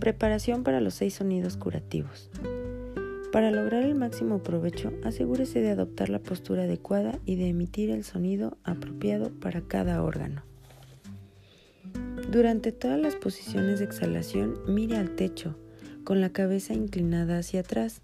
Preparación 0.00 0.62
para 0.62 0.80
los 0.80 0.94
seis 0.94 1.12
sonidos 1.12 1.58
curativos. 1.58 2.30
Para 3.32 3.50
lograr 3.50 3.82
el 3.82 3.94
máximo 3.94 4.42
provecho, 4.42 4.94
asegúrese 5.04 5.60
de 5.60 5.70
adoptar 5.70 6.08
la 6.08 6.20
postura 6.20 6.62
adecuada 6.62 7.18
y 7.26 7.36
de 7.36 7.48
emitir 7.48 7.90
el 7.90 8.02
sonido 8.02 8.56
apropiado 8.64 9.28
para 9.28 9.60
cada 9.60 10.02
órgano. 10.02 10.42
Durante 12.32 12.72
todas 12.72 12.98
las 12.98 13.14
posiciones 13.14 13.80
de 13.80 13.84
exhalación, 13.84 14.54
mire 14.66 14.96
al 14.96 15.16
techo, 15.16 15.56
con 16.02 16.22
la 16.22 16.30
cabeza 16.30 16.72
inclinada 16.72 17.36
hacia 17.36 17.60
atrás. 17.60 18.00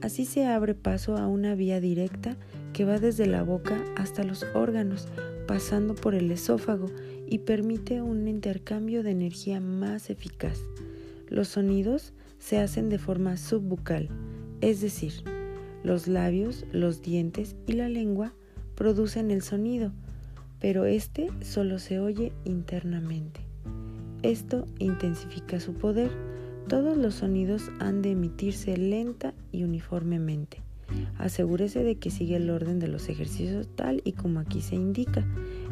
Así 0.00 0.26
se 0.26 0.46
abre 0.46 0.74
paso 0.74 1.16
a 1.16 1.26
una 1.26 1.56
vía 1.56 1.80
directa 1.80 2.36
que 2.72 2.84
va 2.84 3.00
desde 3.00 3.26
la 3.26 3.42
boca 3.42 3.82
hasta 3.96 4.22
los 4.22 4.46
órganos, 4.54 5.08
pasando 5.48 5.96
por 5.96 6.14
el 6.14 6.30
esófago 6.30 6.86
y 7.26 7.38
permite 7.38 8.00
un 8.00 8.28
intercambio 8.28 9.02
de 9.02 9.10
energía 9.10 9.60
más 9.60 10.08
eficaz. 10.08 10.60
Los 11.32 11.48
sonidos 11.48 12.12
se 12.38 12.58
hacen 12.58 12.90
de 12.90 12.98
forma 12.98 13.38
subbucal, 13.38 14.10
es 14.60 14.82
decir, 14.82 15.14
los 15.82 16.06
labios, 16.06 16.66
los 16.72 17.00
dientes 17.00 17.56
y 17.66 17.72
la 17.72 17.88
lengua 17.88 18.34
producen 18.74 19.30
el 19.30 19.40
sonido, 19.40 19.92
pero 20.60 20.84
este 20.84 21.30
solo 21.40 21.78
se 21.78 22.00
oye 22.00 22.34
internamente. 22.44 23.40
Esto 24.22 24.66
intensifica 24.78 25.58
su 25.58 25.72
poder. 25.72 26.10
Todos 26.68 26.98
los 26.98 27.14
sonidos 27.14 27.70
han 27.80 28.02
de 28.02 28.10
emitirse 28.10 28.76
lenta 28.76 29.32
y 29.52 29.64
uniformemente. 29.64 30.60
Asegúrese 31.16 31.82
de 31.82 31.96
que 31.96 32.10
sigue 32.10 32.36
el 32.36 32.50
orden 32.50 32.78
de 32.78 32.88
los 32.88 33.08
ejercicios 33.08 33.70
tal 33.74 34.02
y 34.04 34.12
como 34.12 34.38
aquí 34.38 34.60
se 34.60 34.74
indica. 34.74 35.26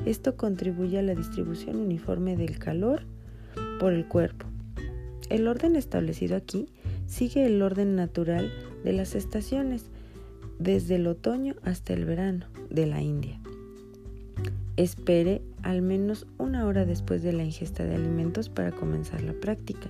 Esto 0.06 0.38
contribuye 0.38 0.98
a 0.98 1.02
la 1.02 1.14
distribución 1.14 1.76
uniforme 1.76 2.34
del 2.38 2.58
calor 2.58 3.02
por 3.78 3.92
el 3.92 4.08
cuerpo. 4.08 4.49
El 5.30 5.46
orden 5.46 5.76
establecido 5.76 6.36
aquí 6.36 6.68
sigue 7.06 7.46
el 7.46 7.62
orden 7.62 7.94
natural 7.94 8.52
de 8.84 8.92
las 8.92 9.14
estaciones, 9.14 9.86
desde 10.58 10.96
el 10.96 11.06
otoño 11.06 11.54
hasta 11.62 11.94
el 11.94 12.04
verano 12.04 12.46
de 12.68 12.86
la 12.86 13.00
India. 13.00 13.40
Espere 14.76 15.40
al 15.62 15.82
menos 15.82 16.26
una 16.36 16.66
hora 16.66 16.84
después 16.84 17.22
de 17.22 17.32
la 17.32 17.44
ingesta 17.44 17.84
de 17.84 17.94
alimentos 17.94 18.48
para 18.48 18.72
comenzar 18.72 19.22
la 19.22 19.32
práctica. 19.32 19.88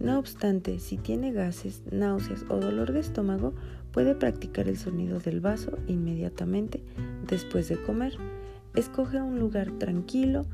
No 0.00 0.18
obstante, 0.18 0.80
si 0.80 0.96
tiene 0.96 1.32
gases, 1.32 1.82
náuseas 1.90 2.44
o 2.48 2.56
dolor 2.56 2.92
de 2.92 3.00
estómago, 3.00 3.52
puede 3.92 4.14
practicar 4.14 4.68
el 4.68 4.78
sonido 4.78 5.20
del 5.20 5.40
vaso 5.40 5.78
inmediatamente 5.86 6.82
después 7.28 7.68
de 7.68 7.80
comer. 7.80 8.14
Escoge 8.74 9.20
un 9.20 9.38
lugar 9.38 9.70
tranquilo 9.78 10.46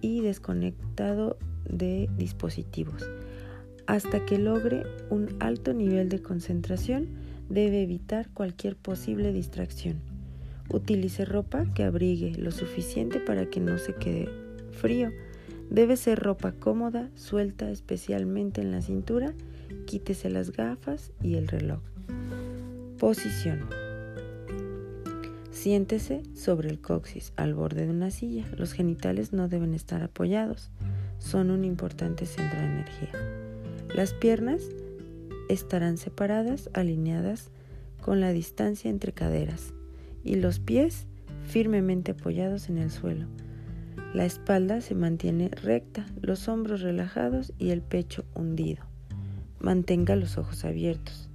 y 0.00 0.20
desconectado 0.20 1.36
de 1.68 2.08
dispositivos. 2.16 3.08
Hasta 3.86 4.24
que 4.24 4.38
logre 4.38 4.84
un 5.10 5.36
alto 5.40 5.74
nivel 5.74 6.08
de 6.08 6.22
concentración, 6.22 7.08
debe 7.48 7.82
evitar 7.82 8.30
cualquier 8.30 8.76
posible 8.76 9.32
distracción. 9.32 10.00
Utilice 10.70 11.24
ropa 11.26 11.66
que 11.74 11.84
abrigue 11.84 12.32
lo 12.36 12.50
suficiente 12.50 13.20
para 13.20 13.46
que 13.46 13.60
no 13.60 13.78
se 13.78 13.94
quede 13.94 14.28
frío. 14.72 15.10
Debe 15.70 15.96
ser 15.96 16.18
ropa 16.18 16.52
cómoda, 16.52 17.10
suelta 17.14 17.70
especialmente 17.70 18.62
en 18.62 18.70
la 18.70 18.80
cintura. 18.80 19.34
Quítese 19.86 20.30
las 20.30 20.52
gafas 20.52 21.12
y 21.22 21.34
el 21.34 21.48
reloj. 21.48 21.80
Posición. 22.98 23.68
Siéntese 25.50 26.22
sobre 26.34 26.70
el 26.70 26.80
coxis 26.80 27.32
al 27.36 27.54
borde 27.54 27.84
de 27.84 27.90
una 27.90 28.10
silla. 28.10 28.44
Los 28.56 28.72
genitales 28.72 29.32
no 29.32 29.48
deben 29.48 29.74
estar 29.74 30.02
apoyados. 30.02 30.70
Son 31.18 31.50
un 31.50 31.64
importante 31.64 32.26
centro 32.26 32.58
de 32.58 32.66
energía. 32.66 33.43
Las 33.94 34.12
piernas 34.12 34.60
estarán 35.48 35.98
separadas, 35.98 36.68
alineadas 36.74 37.52
con 38.02 38.20
la 38.20 38.32
distancia 38.32 38.90
entre 38.90 39.12
caderas 39.12 39.72
y 40.24 40.34
los 40.34 40.58
pies 40.58 41.06
firmemente 41.46 42.10
apoyados 42.10 42.68
en 42.68 42.78
el 42.78 42.90
suelo. 42.90 43.28
La 44.12 44.24
espalda 44.24 44.80
se 44.80 44.96
mantiene 44.96 45.48
recta, 45.48 46.06
los 46.20 46.48
hombros 46.48 46.80
relajados 46.80 47.52
y 47.56 47.70
el 47.70 47.82
pecho 47.82 48.24
hundido. 48.34 48.82
Mantenga 49.60 50.16
los 50.16 50.38
ojos 50.38 50.64
abiertos. 50.64 51.30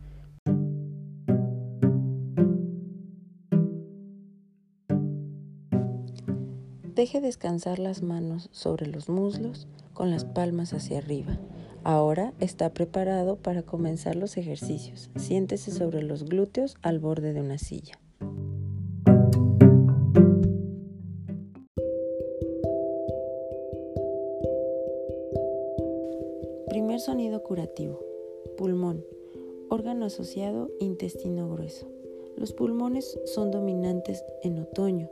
Deje 6.94 7.22
descansar 7.22 7.80
las 7.80 8.03
manos 8.03 8.50
sobre 8.52 8.86
los 8.86 9.08
muslos 9.08 9.70
con 9.94 10.12
las 10.12 10.26
palmas 10.26 10.74
hacia 10.74 10.97
arriba. 10.97 11.40
Ahora 11.84 12.34
está 12.40 12.73
preparado 12.73 13.38
para 13.38 13.63
comenzar 13.63 14.16
los 14.16 14.38
ejercicios. 14.38 15.09
Siéntese 15.16 15.72
sobre 15.72 16.03
los 16.03 16.25
glúteos 16.25 16.78
al 16.81 17.00
borde 17.00 17.34
de 17.34 17.41
una 17.41 17.57
silla. 17.57 18.00
Primer 26.67 27.00
sonido 27.00 27.41
curativo. 27.44 28.00
Pulmón. 28.57 29.06
Órgano 29.69 30.06
asociado 30.06 30.69
intestino 30.79 31.50
grueso. 31.50 31.88
Los 32.35 32.53
pulmones 32.53 33.19
son 33.25 33.51
dominantes 33.51 34.23
en 34.44 34.59
otoño. 34.59 35.09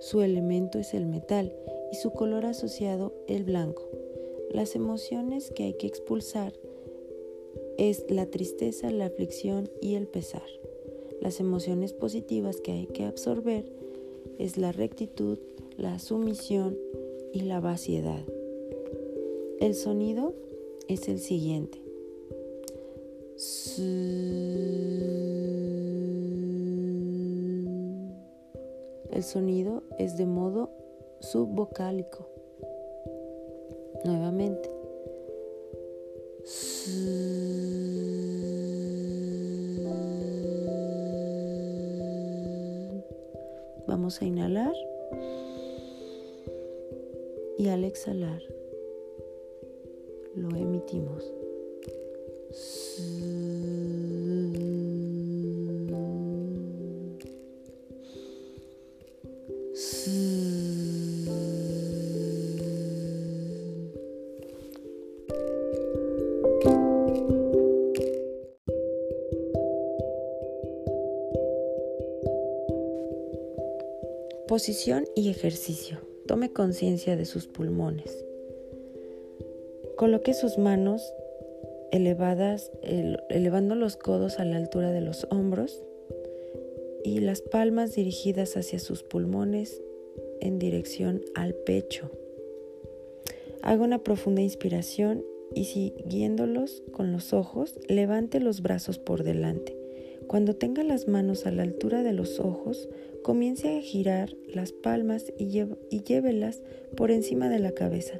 Su 0.00 0.22
elemento 0.22 0.78
es 0.78 0.94
el 0.94 1.06
metal 1.06 1.52
y 1.92 1.96
su 1.96 2.12
color 2.12 2.46
asociado 2.46 3.12
el 3.26 3.44
blanco. 3.44 3.88
Las 4.50 4.74
emociones 4.74 5.50
que 5.50 5.64
hay 5.64 5.74
que 5.74 5.86
expulsar 5.86 6.54
es 7.76 8.04
la 8.08 8.26
tristeza, 8.26 8.90
la 8.90 9.06
aflicción 9.06 9.70
y 9.80 9.94
el 9.94 10.06
pesar. 10.06 10.46
Las 11.20 11.40
emociones 11.40 11.92
positivas 11.92 12.60
que 12.60 12.72
hay 12.72 12.86
que 12.86 13.04
absorber 13.04 13.70
es 14.38 14.56
la 14.56 14.72
rectitud, 14.72 15.38
la 15.76 15.98
sumisión 15.98 16.78
y 17.32 17.42
la 17.42 17.60
vaciedad. 17.60 18.24
El 19.60 19.74
sonido 19.74 20.34
es 20.88 21.08
el 21.08 21.18
siguiente. 21.18 21.82
El 29.12 29.22
sonido 29.22 29.82
es 29.98 30.16
de 30.16 30.26
modo 30.26 30.70
subvocálico. 31.20 32.37
Nuevamente. 34.04 34.70
Vamos 43.86 44.22
a 44.22 44.24
inhalar 44.24 44.74
y 47.58 47.68
al 47.68 47.84
exhalar 47.84 48.42
lo 50.34 50.56
emitimos. 50.56 51.37
Posición 74.58 75.04
y 75.14 75.28
ejercicio. 75.28 75.98
Tome 76.26 76.52
conciencia 76.52 77.14
de 77.14 77.26
sus 77.26 77.46
pulmones. 77.46 78.24
Coloque 79.96 80.34
sus 80.34 80.58
manos 80.58 81.00
elevadas, 81.92 82.72
elevando 83.28 83.76
los 83.76 83.94
codos 83.94 84.40
a 84.40 84.44
la 84.44 84.56
altura 84.56 84.90
de 84.90 85.00
los 85.00 85.28
hombros 85.30 85.80
y 87.04 87.20
las 87.20 87.40
palmas 87.40 87.94
dirigidas 87.94 88.56
hacia 88.56 88.80
sus 88.80 89.04
pulmones 89.04 89.80
en 90.40 90.58
dirección 90.58 91.22
al 91.36 91.54
pecho. 91.54 92.10
Haga 93.62 93.84
una 93.84 94.02
profunda 94.02 94.42
inspiración 94.42 95.24
y 95.54 95.66
siguiéndolos 95.66 96.82
con 96.90 97.12
los 97.12 97.32
ojos, 97.32 97.78
levante 97.86 98.40
los 98.40 98.60
brazos 98.60 98.98
por 98.98 99.22
delante. 99.22 99.76
Cuando 100.26 100.56
tenga 100.56 100.82
las 100.82 101.06
manos 101.06 101.46
a 101.46 101.52
la 101.52 101.62
altura 101.62 102.02
de 102.02 102.12
los 102.12 102.38
ojos, 102.40 102.88
comience 103.28 103.76
a 103.76 103.82
girar 103.82 104.34
las 104.54 104.72
palmas 104.72 105.34
y, 105.36 105.60
y 105.90 106.02
llévelas 106.02 106.62
por 106.96 107.10
encima 107.10 107.50
de 107.50 107.58
la 107.58 107.72
cabeza 107.72 108.14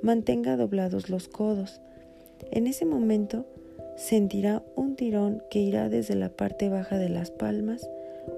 mantenga 0.00 0.56
doblados 0.56 1.10
los 1.10 1.26
codos. 1.26 1.80
En 2.52 2.68
ese 2.68 2.84
momento 2.84 3.46
sentirá 3.96 4.62
un 4.76 4.94
tirón 4.94 5.42
que 5.50 5.58
irá 5.58 5.88
desde 5.88 6.14
la 6.14 6.28
parte 6.28 6.68
baja 6.68 6.98
de 6.98 7.08
las 7.08 7.32
palmas, 7.32 7.90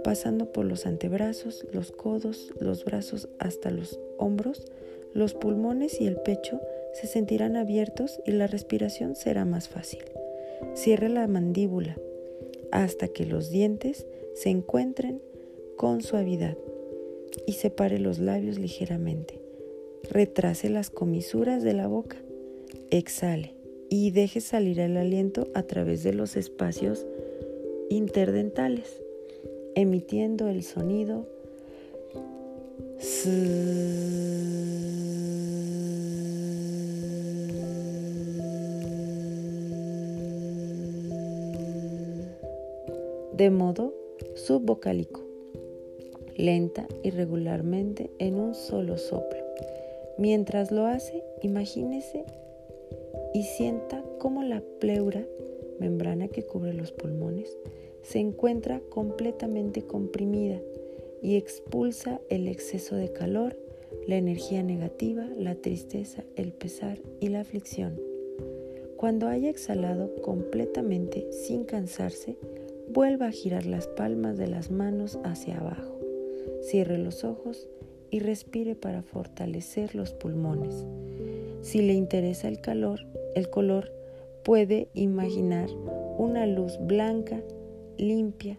pasando 0.04 0.52
por 0.52 0.64
los 0.64 0.86
antebrazos, 0.86 1.66
los 1.70 1.92
codos, 1.92 2.50
los 2.60 2.86
brazos 2.86 3.28
hasta 3.38 3.70
los 3.70 4.00
hombros, 4.16 4.64
los 5.12 5.34
pulmones 5.34 6.00
y 6.00 6.06
el 6.06 6.16
pecho 6.16 6.62
se 6.94 7.08
sentirán 7.08 7.56
abiertos 7.56 8.22
y 8.24 8.30
la 8.30 8.46
respiración 8.46 9.16
será 9.16 9.44
más 9.44 9.68
fácil. 9.68 10.00
Cierre 10.72 11.10
la 11.10 11.26
mandíbula 11.26 11.98
hasta 12.72 13.08
que 13.08 13.26
los 13.26 13.50
dientes 13.50 14.06
se 14.32 14.48
encuentren 14.48 15.20
con 15.76 16.02
suavidad 16.02 16.56
y 17.46 17.52
separe 17.52 17.98
los 17.98 18.18
labios 18.18 18.58
ligeramente. 18.58 19.40
Retrase 20.10 20.68
las 20.68 20.90
comisuras 20.90 21.62
de 21.62 21.74
la 21.74 21.86
boca. 21.86 22.16
Exhale 22.90 23.54
y 23.88 24.10
deje 24.10 24.40
salir 24.40 24.80
el 24.80 24.96
aliento 24.96 25.48
a 25.54 25.62
través 25.62 26.02
de 26.02 26.12
los 26.12 26.36
espacios 26.36 27.06
interdentales, 27.90 29.02
emitiendo 29.74 30.48
el 30.48 30.62
sonido 30.62 31.26
de 43.36 43.50
modo 43.50 43.92
subvocálico, 44.34 45.25
lenta 46.36 46.86
y 47.02 47.10
regularmente 47.10 48.10
en 48.18 48.36
un 48.36 48.54
solo 48.54 48.98
soplo. 48.98 49.40
Mientras 50.18 50.70
lo 50.70 50.86
hace, 50.86 51.22
imagínese 51.42 52.24
y 53.34 53.42
sienta 53.42 54.02
cómo 54.18 54.42
la 54.42 54.62
pleura, 54.80 55.26
membrana 55.78 56.28
que 56.28 56.44
cubre 56.44 56.72
los 56.72 56.92
pulmones, 56.92 57.56
se 58.02 58.18
encuentra 58.18 58.80
completamente 58.88 59.82
comprimida 59.82 60.60
y 61.20 61.36
expulsa 61.36 62.20
el 62.30 62.48
exceso 62.48 62.96
de 62.96 63.12
calor, 63.12 63.58
la 64.06 64.16
energía 64.16 64.62
negativa, 64.62 65.26
la 65.36 65.54
tristeza, 65.56 66.24
el 66.36 66.52
pesar 66.52 66.98
y 67.20 67.28
la 67.28 67.40
aflicción. 67.40 68.00
Cuando 68.96 69.28
haya 69.28 69.50
exhalado 69.50 70.14
completamente 70.22 71.30
sin 71.30 71.64
cansarse, 71.64 72.38
vuelva 72.88 73.26
a 73.26 73.32
girar 73.32 73.66
las 73.66 73.86
palmas 73.88 74.38
de 74.38 74.46
las 74.46 74.70
manos 74.70 75.18
hacia 75.24 75.58
abajo. 75.58 75.95
Cierre 76.66 76.98
los 76.98 77.22
ojos 77.22 77.68
y 78.10 78.18
respire 78.18 78.74
para 78.74 79.02
fortalecer 79.02 79.94
los 79.94 80.12
pulmones. 80.12 80.84
Si 81.60 81.80
le 81.80 81.92
interesa 81.92 82.48
el 82.48 82.60
calor, 82.60 83.06
el 83.36 83.48
color, 83.50 83.92
puede 84.44 84.88
imaginar 84.92 85.68
una 86.18 86.44
luz 86.44 86.76
blanca, 86.80 87.40
limpia 87.98 88.58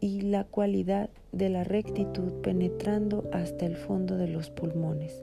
y 0.00 0.22
la 0.22 0.44
cualidad 0.44 1.10
de 1.32 1.50
la 1.50 1.64
rectitud 1.64 2.32
penetrando 2.40 3.28
hasta 3.30 3.66
el 3.66 3.76
fondo 3.76 4.16
de 4.16 4.28
los 4.28 4.48
pulmones. 4.48 5.22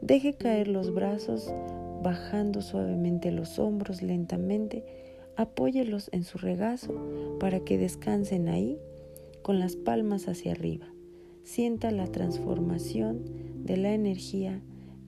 Deje 0.00 0.34
caer 0.34 0.66
los 0.66 0.92
brazos, 0.92 1.54
bajando 2.02 2.62
suavemente 2.62 3.30
los 3.30 3.60
hombros 3.60 4.02
lentamente 4.02 4.84
apóyelos 5.36 6.08
en 6.10 6.24
su 6.24 6.36
regazo 6.36 6.94
para 7.38 7.60
que 7.60 7.78
descansen 7.78 8.48
ahí 8.48 8.76
con 9.42 9.60
las 9.60 9.76
palmas 9.76 10.26
hacia 10.26 10.50
arriba. 10.50 10.93
Sienta 11.44 11.90
la 11.90 12.06
transformación 12.06 13.20
de 13.64 13.76
la 13.76 13.92
energía 13.92 14.62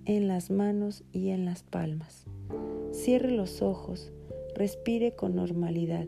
en 0.04 0.28
las 0.28 0.50
manos 0.50 1.02
y 1.10 1.30
en 1.30 1.46
las 1.46 1.62
palmas. 1.62 2.26
Cierre 2.92 3.30
los 3.30 3.62
ojos, 3.62 4.12
respire 4.54 5.16
con 5.16 5.34
normalidad, 5.34 6.06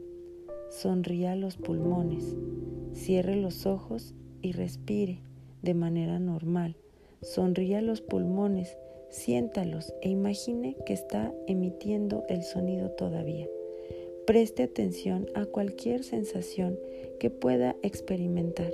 sonría 0.71 1.35
los 1.35 1.57
pulmones, 1.57 2.37
cierre 2.93 3.37
los 3.37 3.65
ojos 3.65 4.15
y 4.43 4.53
respire 4.53 5.23
de 5.63 5.73
manera 5.73 6.19
normal. 6.19 6.77
Sonría 7.23 7.81
los 7.81 8.03
pulmones, 8.03 8.77
siéntalos 9.09 9.95
e 10.03 10.11
imagine 10.11 10.77
que 10.85 10.93
está 10.93 11.33
emitiendo 11.47 12.25
el 12.29 12.43
sonido 12.43 12.91
todavía. 12.91 13.49
Preste 14.27 14.63
atención 14.63 15.27
a 15.35 15.47
cualquier 15.47 16.05
sensación 16.05 16.79
que 17.19 17.31
pueda 17.31 17.77
experimentar. 17.83 18.73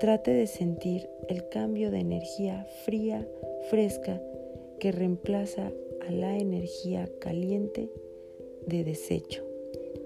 Trate 0.00 0.32
de 0.32 0.46
sentir 0.46 1.08
el 1.28 1.48
cambio 1.48 1.90
de 1.90 1.98
energía 2.00 2.66
fría, 2.84 3.28
fresca, 3.68 4.22
que 4.78 4.92
reemplaza 4.92 5.72
a 6.06 6.12
la 6.12 6.38
energía 6.38 7.08
caliente 7.20 7.90
de 8.66 8.84
desecho. 8.84 9.44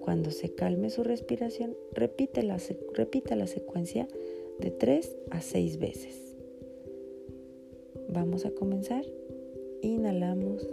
Cuando 0.01 0.31
se 0.31 0.55
calme 0.55 0.91
su 0.91 1.05
respiración, 1.05 1.77
repite 1.93 2.43
la, 2.43 2.59
repita 2.95 3.37
la 3.37 3.47
secuencia 3.47 4.09
de 4.59 4.71
3 4.71 5.17
a 5.31 5.41
6 5.41 5.79
veces. 5.79 6.37
Vamos 8.09 8.47
a 8.47 8.51
comenzar. 8.51 9.05
Inhalamos. 9.83 10.67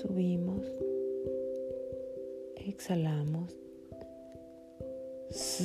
subimos, 0.00 0.64
exhalamos. 2.56 3.67
思 5.30 5.64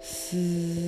思。 0.00 0.85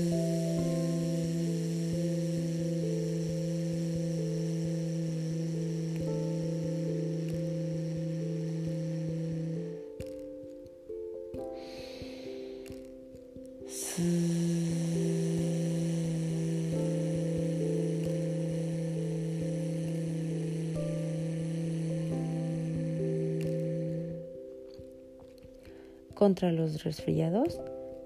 Contra 26.19 26.51
los 26.51 26.83
resfriados, 26.83 27.61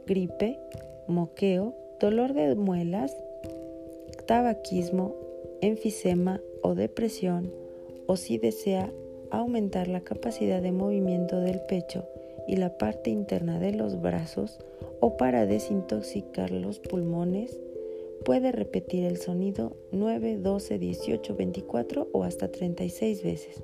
gripe, 0.07 0.59
moqueo, 1.09 1.75
dolor 1.99 2.35
de 2.35 2.55
muelas, 2.55 3.17
tabaquismo, 4.27 5.17
enfisema 5.63 6.39
o 6.61 6.75
depresión, 6.75 7.51
o 8.07 8.17
si 8.17 8.37
desea 8.37 8.93
aumentar 9.31 9.89
la 9.89 10.03
capacidad 10.03 10.61
de 10.61 10.73
movimiento 10.73 11.41
del 11.41 11.63
pecho 11.63 12.07
y 12.47 12.57
la 12.57 12.77
parte 12.77 13.09
interna 13.09 13.59
de 13.59 13.73
los 13.73 13.99
brazos 14.03 14.59
o 15.01 15.17
para 15.17 15.47
desintoxicar 15.47 16.51
los 16.51 16.81
pulmones, 16.81 17.59
puede 18.27 18.53
repetir 18.53 19.05
el 19.05 19.17
sonido 19.17 19.75
9, 19.91 20.37
12, 20.37 20.79
18, 20.79 21.35
24 21.35 22.09
o 22.13 22.25
hasta 22.25 22.53
36 22.53 23.23
veces. 23.23 23.63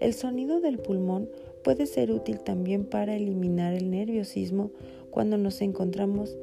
El 0.00 0.14
sonido 0.14 0.60
del 0.60 0.78
pulmón 0.78 1.28
puede 1.62 1.86
ser 1.86 2.10
útil 2.10 2.40
también 2.40 2.84
para 2.84 3.14
eliminar 3.14 3.74
el 3.74 3.90
nerviosismo 3.90 4.70
cuando 5.10 5.38
nos 5.38 5.60
encontramos 5.60 6.36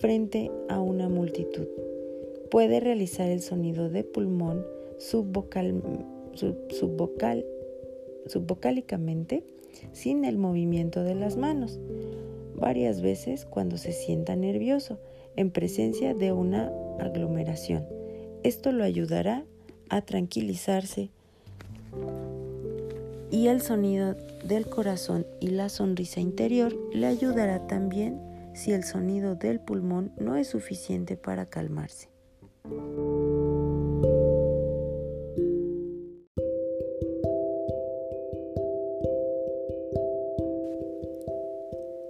frente 0.00 0.50
a 0.68 0.80
una 0.80 1.08
multitud. 1.08 1.66
Puede 2.50 2.80
realizar 2.80 3.30
el 3.30 3.40
sonido 3.40 3.88
de 3.88 4.04
pulmón 4.04 4.66
subvocal, 4.98 5.82
subvocal, 6.68 7.44
subvocálicamente 8.26 9.44
sin 9.92 10.24
el 10.24 10.38
movimiento 10.38 11.02
de 11.02 11.14
las 11.14 11.36
manos, 11.36 11.80
varias 12.54 13.00
veces 13.00 13.44
cuando 13.44 13.78
se 13.78 13.92
sienta 13.92 14.36
nervioso 14.36 14.98
en 15.36 15.50
presencia 15.50 16.14
de 16.14 16.32
una 16.32 16.70
aglomeración. 17.00 17.86
Esto 18.42 18.72
lo 18.72 18.84
ayudará 18.84 19.44
a 19.88 20.02
tranquilizarse 20.02 21.10
y 23.32 23.48
el 23.48 23.62
sonido 23.62 24.14
del 24.44 24.66
corazón 24.66 25.26
y 25.40 25.48
la 25.48 25.70
sonrisa 25.70 26.20
interior 26.20 26.76
le 26.92 27.06
ayudará 27.06 27.66
también 27.66 28.20
si 28.52 28.72
el 28.72 28.84
sonido 28.84 29.34
del 29.34 29.58
pulmón 29.58 30.12
no 30.18 30.36
es 30.36 30.48
suficiente 30.48 31.16
para 31.16 31.46
calmarse. 31.46 32.10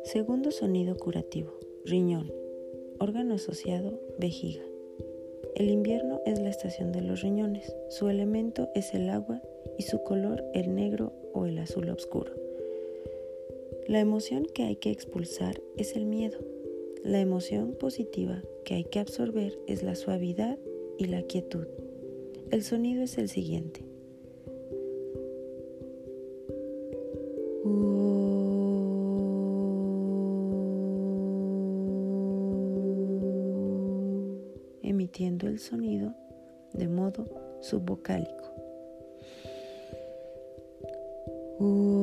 Segundo 0.03 0.51
sonido 0.51 0.97
curativo, 0.97 1.53
riñón, 1.87 2.33
órgano 2.99 3.35
asociado, 3.35 4.01
vejiga. 4.19 4.65
El 5.55 5.71
invierno 5.71 6.21
es 6.27 6.41
la 6.41 6.51
estación 6.51 6.91
de 6.91 7.03
los 7.03 7.21
riñones, 7.23 7.77
su 7.91 8.09
elemento 8.09 8.71
es 8.75 8.93
el 8.93 9.09
agua 9.09 9.41
y 9.79 9.83
su 9.83 10.03
color 10.03 10.45
el 10.55 10.75
negro 10.75 11.13
o 11.33 11.47
el 11.47 11.59
azul 11.59 11.89
oscuro. 11.89 12.33
La 13.87 14.01
emoción 14.01 14.47
que 14.55 14.65
hay 14.65 14.77
que 14.77 14.91
expulsar 14.91 15.61
es 15.77 15.97
el 15.97 16.07
miedo. 16.07 16.39
La 17.03 17.21
emoción 17.21 17.73
positiva 17.73 18.43
que 18.65 18.75
hay 18.75 18.85
que 18.85 19.01
absorber 19.01 19.59
es 19.67 19.83
la 19.83 19.95
suavidad 19.95 20.59
y 20.99 21.07
la 21.07 21.23
quietud. 21.23 21.67
el 22.51 22.63
sonido 22.63 23.03
es 23.03 23.19
el 23.19 23.29
siguiente. 23.29 23.85
emitiendo 34.83 35.49
el 35.49 35.59
sonido 35.59 36.15
de 36.73 36.87
modo 36.87 37.27
subvocálico. 37.61 38.62
Nuevamente, 41.63 42.02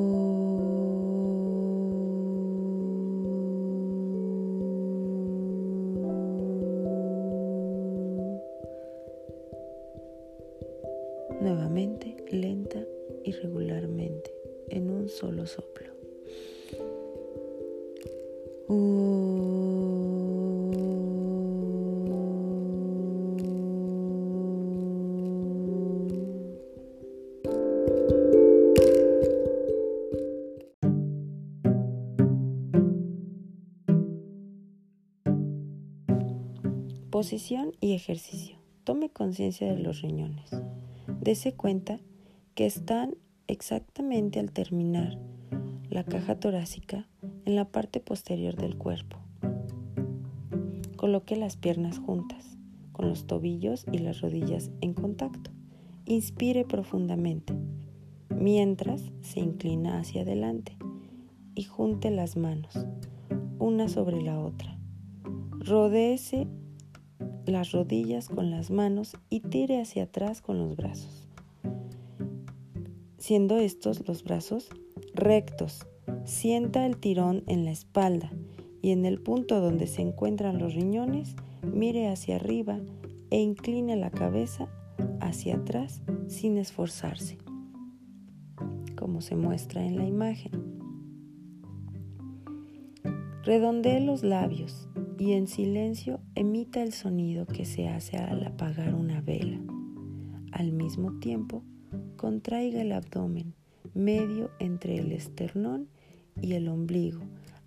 Posición 37.19 37.73
y 37.81 37.95
ejercicio. 37.95 38.55
Tome 38.85 39.09
conciencia 39.09 39.69
de 39.69 39.77
los 39.77 40.01
riñones. 40.01 40.51
Dese 41.19 41.51
cuenta 41.51 41.99
que 42.55 42.65
están 42.65 43.13
exactamente 43.47 44.39
al 44.39 44.53
terminar 44.53 45.19
la 45.89 46.05
caja 46.05 46.39
torácica 46.39 47.09
en 47.43 47.57
la 47.57 47.65
parte 47.65 47.99
posterior 47.99 48.55
del 48.55 48.77
cuerpo. 48.77 49.17
Coloque 50.95 51.35
las 51.35 51.57
piernas 51.57 51.99
juntas, 51.99 52.57
con 52.93 53.09
los 53.09 53.27
tobillos 53.27 53.85
y 53.91 53.97
las 53.97 54.21
rodillas 54.21 54.71
en 54.79 54.93
contacto. 54.93 55.51
Inspire 56.05 56.63
profundamente, 56.63 57.53
mientras 58.29 59.11
se 59.19 59.41
inclina 59.41 59.99
hacia 59.99 60.21
adelante 60.21 60.77
y 61.53 61.65
junte 61.65 62.11
las 62.11 62.37
manos, 62.37 62.87
una 63.59 63.89
sobre 63.89 64.21
la 64.21 64.39
otra. 64.39 64.79
Rodéese 65.59 66.47
las 67.49 67.71
rodillas 67.71 68.29
con 68.29 68.51
las 68.51 68.71
manos 68.71 69.17
y 69.29 69.41
tire 69.41 69.81
hacia 69.81 70.03
atrás 70.03 70.41
con 70.41 70.57
los 70.57 70.75
brazos. 70.75 71.27
Siendo 73.17 73.57
estos 73.57 74.07
los 74.07 74.23
brazos 74.23 74.69
rectos, 75.13 75.85
sienta 76.25 76.85
el 76.85 76.97
tirón 76.97 77.43
en 77.47 77.65
la 77.65 77.71
espalda 77.71 78.31
y 78.81 78.91
en 78.91 79.05
el 79.05 79.19
punto 79.19 79.59
donde 79.59 79.87
se 79.87 80.01
encuentran 80.01 80.57
los 80.57 80.73
riñones, 80.73 81.35
mire 81.63 82.07
hacia 82.07 82.37
arriba 82.37 82.79
e 83.29 83.39
incline 83.39 83.95
la 83.95 84.09
cabeza 84.09 84.69
hacia 85.19 85.55
atrás 85.55 86.01
sin 86.27 86.57
esforzarse, 86.57 87.37
como 88.95 89.21
se 89.21 89.35
muestra 89.35 89.85
en 89.85 89.97
la 89.97 90.05
imagen. 90.05 90.51
Redondee 93.49 93.99
los 93.99 94.21
labios 94.21 94.87
y 95.17 95.31
en 95.31 95.47
silencio 95.47 96.19
emita 96.35 96.83
el 96.83 96.93
sonido 96.93 97.47
que 97.47 97.65
se 97.65 97.87
hace 97.87 98.17
al 98.17 98.45
apagar 98.45 98.93
una 98.93 99.21
vela. 99.21 99.59
Al 100.51 100.71
mismo 100.71 101.17
tiempo, 101.17 101.63
contraiga 102.15 102.79
el 102.79 102.91
abdomen 102.91 103.55
medio 103.95 104.51
entre 104.59 104.99
el 104.99 105.11
esternón 105.13 105.89
y 106.39 106.53
el 106.53 106.67
ombligo 106.67 107.21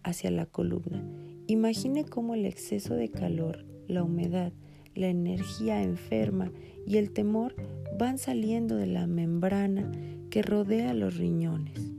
hacia 0.05 0.31
la 0.31 0.47
columna. 0.47 1.05
Imagine 1.49 2.05
cómo 2.05 2.35
el 2.35 2.47
exceso 2.47 2.95
de 2.95 3.09
calor, 3.09 3.65
la 3.89 4.05
humedad, 4.05 4.53
la 4.95 5.09
energía 5.09 5.83
enferma 5.83 6.53
y 6.87 6.99
el 6.99 7.11
temor 7.11 7.57
van 7.99 8.19
saliendo 8.19 8.77
de 8.77 8.87
la 8.87 9.09
membrana 9.09 9.91
que 10.31 10.43
rodea 10.43 10.95
los 10.95 11.17
riñones. 11.17 11.92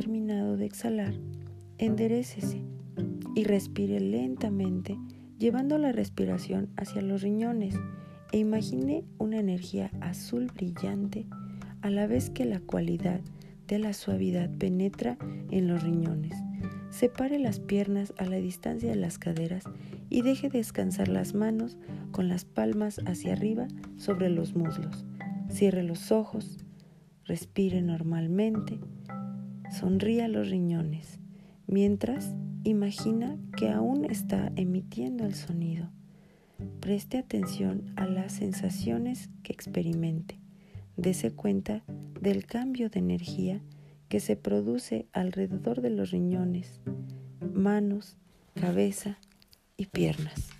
Terminado 0.00 0.56
de 0.56 0.64
exhalar, 0.64 1.12
enderecese 1.76 2.62
y 3.34 3.44
respire 3.44 4.00
lentamente, 4.00 4.98
llevando 5.38 5.76
la 5.76 5.92
respiración 5.92 6.70
hacia 6.78 7.02
los 7.02 7.20
riñones 7.20 7.74
e 8.32 8.38
imagine 8.38 9.04
una 9.18 9.38
energía 9.38 9.90
azul 10.00 10.50
brillante 10.54 11.26
a 11.82 11.90
la 11.90 12.06
vez 12.06 12.30
que 12.30 12.46
la 12.46 12.60
cualidad 12.60 13.20
de 13.68 13.78
la 13.78 13.92
suavidad 13.92 14.48
penetra 14.56 15.18
en 15.50 15.68
los 15.68 15.82
riñones. 15.82 16.34
Separe 16.88 17.38
las 17.38 17.60
piernas 17.60 18.14
a 18.16 18.24
la 18.24 18.36
distancia 18.36 18.88
de 18.88 18.96
las 18.96 19.18
caderas 19.18 19.64
y 20.08 20.22
deje 20.22 20.48
descansar 20.48 21.08
las 21.08 21.34
manos 21.34 21.76
con 22.10 22.26
las 22.26 22.46
palmas 22.46 23.02
hacia 23.04 23.34
arriba 23.34 23.68
sobre 23.98 24.30
los 24.30 24.56
muslos. 24.56 25.04
Cierre 25.50 25.82
los 25.82 26.10
ojos, 26.10 26.56
respire 27.26 27.82
normalmente 27.82 28.80
Sonríe 29.70 30.22
a 30.22 30.28
los 30.28 30.50
riñones, 30.50 31.20
mientras 31.66 32.34
imagina 32.64 33.38
que 33.56 33.70
aún 33.70 34.04
está 34.04 34.50
emitiendo 34.56 35.24
el 35.24 35.34
sonido. 35.34 35.90
Preste 36.80 37.18
atención 37.18 37.92
a 37.96 38.06
las 38.06 38.32
sensaciones 38.32 39.30
que 39.42 39.52
experimente. 39.52 40.38
Dese 40.96 41.32
cuenta 41.32 41.84
del 42.20 42.44
cambio 42.46 42.90
de 42.90 42.98
energía 42.98 43.62
que 44.08 44.20
se 44.20 44.36
produce 44.36 45.06
alrededor 45.12 45.80
de 45.80 45.90
los 45.90 46.10
riñones, 46.10 46.80
manos, 47.54 48.16
cabeza 48.54 49.18
y 49.76 49.86
piernas. 49.86 50.50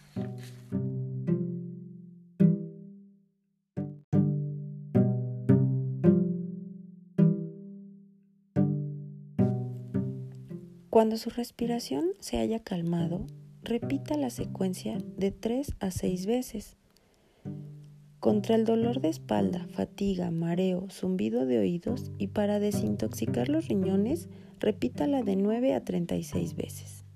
Cuando 11.01 11.17
su 11.17 11.31
respiración 11.31 12.11
se 12.19 12.37
haya 12.37 12.59
calmado, 12.63 13.27
repita 13.63 14.19
la 14.19 14.29
secuencia 14.29 14.99
de 15.17 15.31
3 15.31 15.77
a 15.81 15.91
6 15.91 16.27
veces. 16.27 16.77
Contra 18.19 18.55
el 18.55 18.67
dolor 18.67 19.01
de 19.01 19.09
espalda, 19.09 19.67
fatiga, 19.71 20.31
mareo, 20.31 20.91
zumbido 20.91 21.47
de 21.47 21.59
oídos 21.59 22.13
y 22.19 22.27
para 22.27 22.59
desintoxicar 22.59 23.49
los 23.49 23.67
riñones, 23.69 24.29
repítala 24.59 25.23
de 25.23 25.37
9 25.37 25.75
a 25.75 25.83
36 25.83 26.55
veces. 26.55 27.07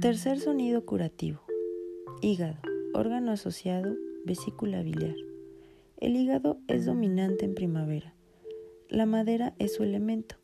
Tercer 0.00 0.40
sonido 0.40 0.86
curativo. 0.86 1.45
Hígado, 2.26 2.58
órgano 2.92 3.30
asociado, 3.30 3.94
vesícula 4.24 4.82
biliar. 4.82 5.14
El 5.96 6.16
hígado 6.16 6.58
es 6.66 6.84
dominante 6.84 7.44
en 7.44 7.54
primavera. 7.54 8.14
La 8.88 9.06
madera 9.06 9.54
es 9.60 9.76
su 9.76 9.84
elemento 9.84 10.34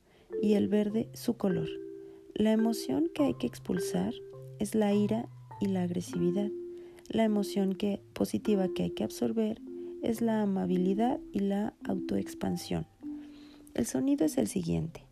y 0.40 0.52
el 0.52 0.68
verde 0.68 1.08
su 1.12 1.36
color. 1.36 1.68
La 2.34 2.52
emoción 2.52 3.10
que 3.12 3.24
hay 3.24 3.34
que 3.34 3.48
expulsar 3.48 4.14
es 4.60 4.76
la 4.76 4.94
ira 4.94 5.28
y 5.60 5.66
la 5.66 5.82
agresividad. 5.82 6.52
La 7.08 7.24
emoción 7.24 7.74
que, 7.74 8.00
positiva 8.12 8.68
que 8.68 8.84
hay 8.84 8.90
que 8.90 9.02
absorber 9.02 9.60
es 10.04 10.20
la 10.20 10.40
amabilidad 10.40 11.18
y 11.32 11.40
la 11.40 11.74
autoexpansión. 11.82 12.86
El 13.74 13.86
sonido 13.86 14.24
es 14.24 14.38
el 14.38 14.46
siguiente. 14.46 15.04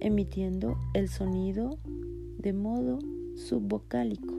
Emitiendo 0.00 0.76
el 0.94 1.08
sonido 1.08 1.78
de 2.38 2.52
modo 2.52 2.98
subvocálico. 3.36 4.35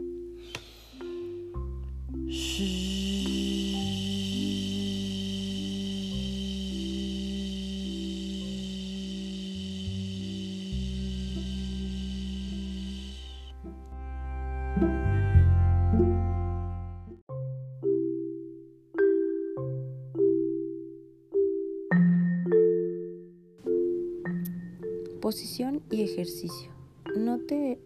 Note 27.15 27.79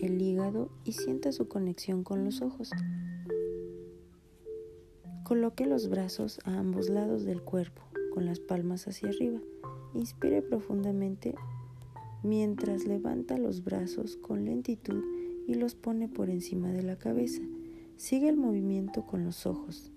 el 0.00 0.22
hígado 0.22 0.70
y 0.84 0.92
sienta 0.92 1.30
su 1.30 1.46
conexión 1.46 2.04
con 2.04 2.24
los 2.24 2.40
ojos. 2.40 2.70
Coloque 5.24 5.66
los 5.66 5.90
brazos 5.90 6.40
a 6.44 6.58
ambos 6.58 6.88
lados 6.88 7.24
del 7.26 7.42
cuerpo, 7.42 7.82
con 8.14 8.24
las 8.24 8.40
palmas 8.40 8.88
hacia 8.88 9.10
arriba. 9.10 9.40
Inspire 9.92 10.40
profundamente 10.40 11.34
mientras 12.22 12.86
levanta 12.86 13.36
los 13.36 13.62
brazos 13.62 14.16
con 14.16 14.46
lentitud 14.46 15.04
y 15.46 15.52
los 15.52 15.74
pone 15.74 16.08
por 16.08 16.30
encima 16.30 16.72
de 16.72 16.82
la 16.82 16.96
cabeza. 16.96 17.42
Sigue 17.98 18.30
el 18.30 18.38
movimiento 18.38 19.04
con 19.04 19.22
los 19.22 19.44
ojos. 19.44 19.92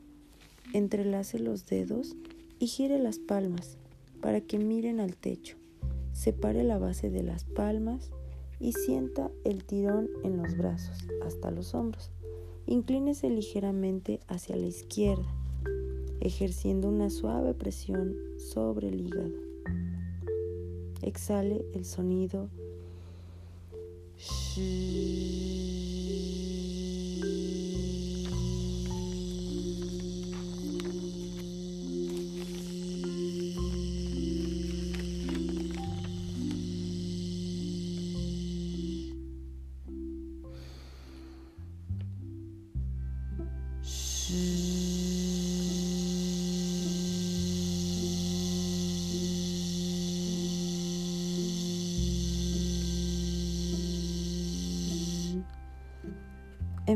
Entrelace 0.73 1.39
los 1.39 1.65
dedos 1.65 2.17
y 2.59 2.67
gire 2.67 2.99
las 2.99 3.19
palmas 3.19 3.77
para 4.19 4.41
que 4.41 4.59
miren 4.59 4.99
al 4.99 5.15
techo. 5.15 5.55
Separe 6.19 6.65
la 6.65 6.77
base 6.77 7.09
de 7.09 7.23
las 7.23 7.45
palmas 7.45 8.11
y 8.59 8.73
sienta 8.73 9.31
el 9.45 9.63
tirón 9.63 10.09
en 10.25 10.35
los 10.35 10.57
brazos 10.57 11.07
hasta 11.25 11.49
los 11.49 11.73
hombros. 11.73 12.11
Inclínese 12.65 13.29
ligeramente 13.29 14.19
hacia 14.27 14.57
la 14.57 14.65
izquierda, 14.65 15.33
ejerciendo 16.19 16.89
una 16.89 17.09
suave 17.09 17.53
presión 17.53 18.17
sobre 18.37 18.89
el 18.89 18.99
hígado. 18.99 19.31
Exhale 21.01 21.65
el 21.73 21.85
sonido. 21.85 22.49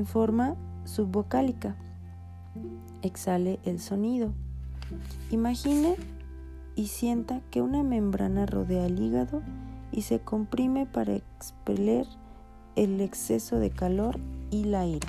En 0.04 0.08
forma 0.08 0.56
subvocálica. 0.84 1.78
Exhale 3.04 3.60
el 3.64 3.80
sonido. 3.80 4.34
Imagine 5.32 5.96
y 6.76 6.88
sienta 6.88 7.40
que 7.52 7.62
una 7.62 7.84
membrana 7.84 8.46
rodea 8.46 8.86
el 8.86 9.00
hígado 9.00 9.42
y 9.94 10.02
se 10.02 10.20
comprime 10.20 10.86
para 10.86 11.16
expeler 11.16 12.06
el 12.76 13.00
exceso 13.00 13.60
de 13.60 13.70
calor 13.70 14.20
y 14.52 14.66
la 14.66 14.86
ira. 14.86 15.08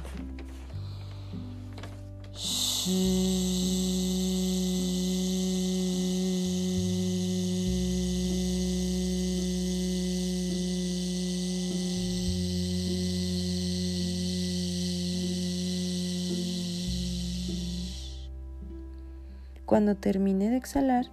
Cuando 19.75 19.97
termine 19.97 20.51
de 20.51 20.57
exhalar, 20.57 21.07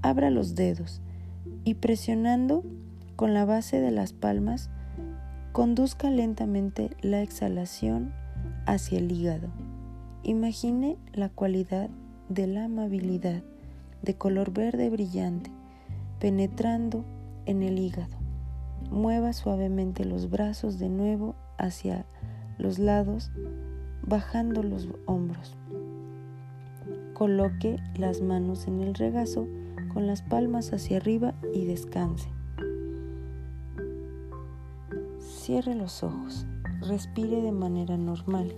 abra 0.00 0.30
los 0.30 0.54
dedos 0.54 1.02
y 1.64 1.74
presionando 1.74 2.64
con 3.14 3.34
la 3.34 3.44
base 3.44 3.78
de 3.78 3.90
las 3.90 4.14
palmas, 4.14 4.70
conduzca 5.52 6.08
lentamente 6.08 6.96
la 7.02 7.20
exhalación 7.20 8.14
hacia 8.64 9.00
el 9.00 9.12
hígado. 9.12 9.48
Imagine 10.22 10.96
la 11.12 11.28
cualidad 11.28 11.90
de 12.30 12.46
la 12.46 12.64
amabilidad 12.64 13.42
de 14.00 14.14
color 14.14 14.50
verde 14.50 14.88
brillante 14.88 15.50
penetrando 16.20 17.04
en 17.44 17.62
el 17.62 17.78
hígado. 17.78 18.16
Mueva 18.90 19.34
suavemente 19.34 20.06
los 20.06 20.30
brazos 20.30 20.78
de 20.78 20.88
nuevo 20.88 21.34
hacia 21.58 22.06
los 22.56 22.78
lados, 22.78 23.30
bajando 24.06 24.62
los 24.62 24.88
hombros. 25.04 25.59
Coloque 27.20 27.76
las 27.98 28.22
manos 28.22 28.66
en 28.66 28.80
el 28.80 28.94
regazo 28.94 29.46
con 29.92 30.06
las 30.06 30.22
palmas 30.22 30.72
hacia 30.72 30.96
arriba 30.96 31.34
y 31.52 31.66
descanse. 31.66 32.30
Cierre 35.18 35.74
los 35.74 36.02
ojos, 36.02 36.46
respire 36.80 37.42
de 37.42 37.52
manera 37.52 37.98
normal, 37.98 38.54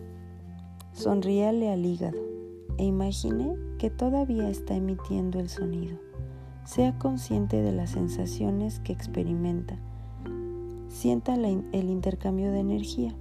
sonríale 0.92 1.72
al 1.72 1.85
hígado 1.85 2.20
e 2.79 2.85
imagine 2.85 3.57
que 3.81 3.90
todavía 3.90 4.48
está 4.48 4.77
emitiendo 4.77 5.40
el 5.40 5.48
sonido. 5.48 5.98
Sea 6.64 6.96
consciente 7.01 7.62
de 7.62 7.72
las 7.72 7.90
sensaciones 7.90 8.79
que 8.79 8.92
experimenta. 8.92 9.77
Sienta 10.87 11.35
el 11.35 11.90
intercambio 11.90 12.53
de 12.53 12.61
energía. 12.61 13.12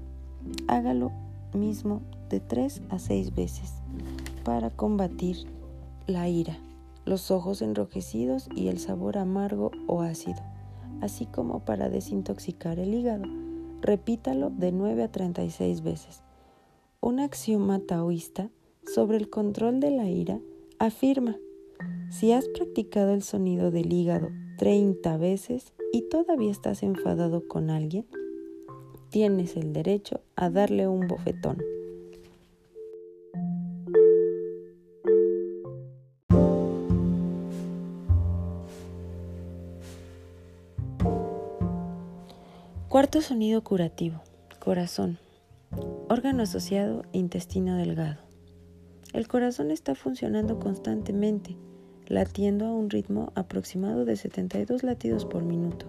Hágalo 0.67 1.11
mismo 1.55 2.03
de 2.29 2.41
3 2.41 2.83
a 2.91 2.99
6 2.99 3.33
veces 3.33 3.81
para 4.43 4.69
combatir 4.69 5.47
la 6.07 6.27
ira, 6.27 6.57
los 7.05 7.31
ojos 7.31 7.61
enrojecidos 7.61 8.49
y 8.55 8.67
el 8.67 8.79
sabor 8.79 9.17
amargo 9.17 9.71
o 9.87 10.01
ácido, 10.01 10.41
así 11.01 11.25
como 11.25 11.65
para 11.65 11.89
desintoxicar 11.89 12.79
el 12.79 12.93
hígado. 12.93 13.23
Repítalo 13.81 14.49
de 14.49 14.71
9 14.71 15.03
a 15.03 15.11
36 15.11 15.81
veces. 15.81 16.23
Un 16.99 17.19
axioma 17.19 17.79
taoísta 17.79 18.49
sobre 18.85 19.17
el 19.17 19.29
control 19.29 19.79
de 19.79 19.91
la 19.91 20.09
ira 20.09 20.39
afirma, 20.79 21.37
si 22.09 22.31
has 22.31 22.47
practicado 22.49 23.13
el 23.13 23.23
sonido 23.23 23.71
del 23.71 23.91
hígado 23.91 24.29
30 24.57 25.17
veces 25.17 25.73
y 25.91 26.03
todavía 26.09 26.51
estás 26.51 26.83
enfadado 26.83 27.47
con 27.47 27.69
alguien, 27.69 28.05
tienes 29.09 29.55
el 29.55 29.73
derecho 29.73 30.21
a 30.35 30.49
darle 30.49 30.87
un 30.87 31.07
bofetón. 31.07 31.57
Cuarto 43.01 43.21
sonido 43.21 43.63
curativo. 43.63 44.21
Corazón. 44.59 45.17
Órgano 46.07 46.43
asociado 46.43 47.01
intestino 47.13 47.75
delgado. 47.75 48.21
El 49.11 49.27
corazón 49.27 49.71
está 49.71 49.95
funcionando 49.95 50.59
constantemente, 50.59 51.57
latiendo 52.05 52.67
a 52.67 52.71
un 52.71 52.91
ritmo 52.91 53.31
aproximado 53.33 54.05
de 54.05 54.17
72 54.17 54.83
latidos 54.83 55.25
por 55.25 55.43
minuto, 55.43 55.87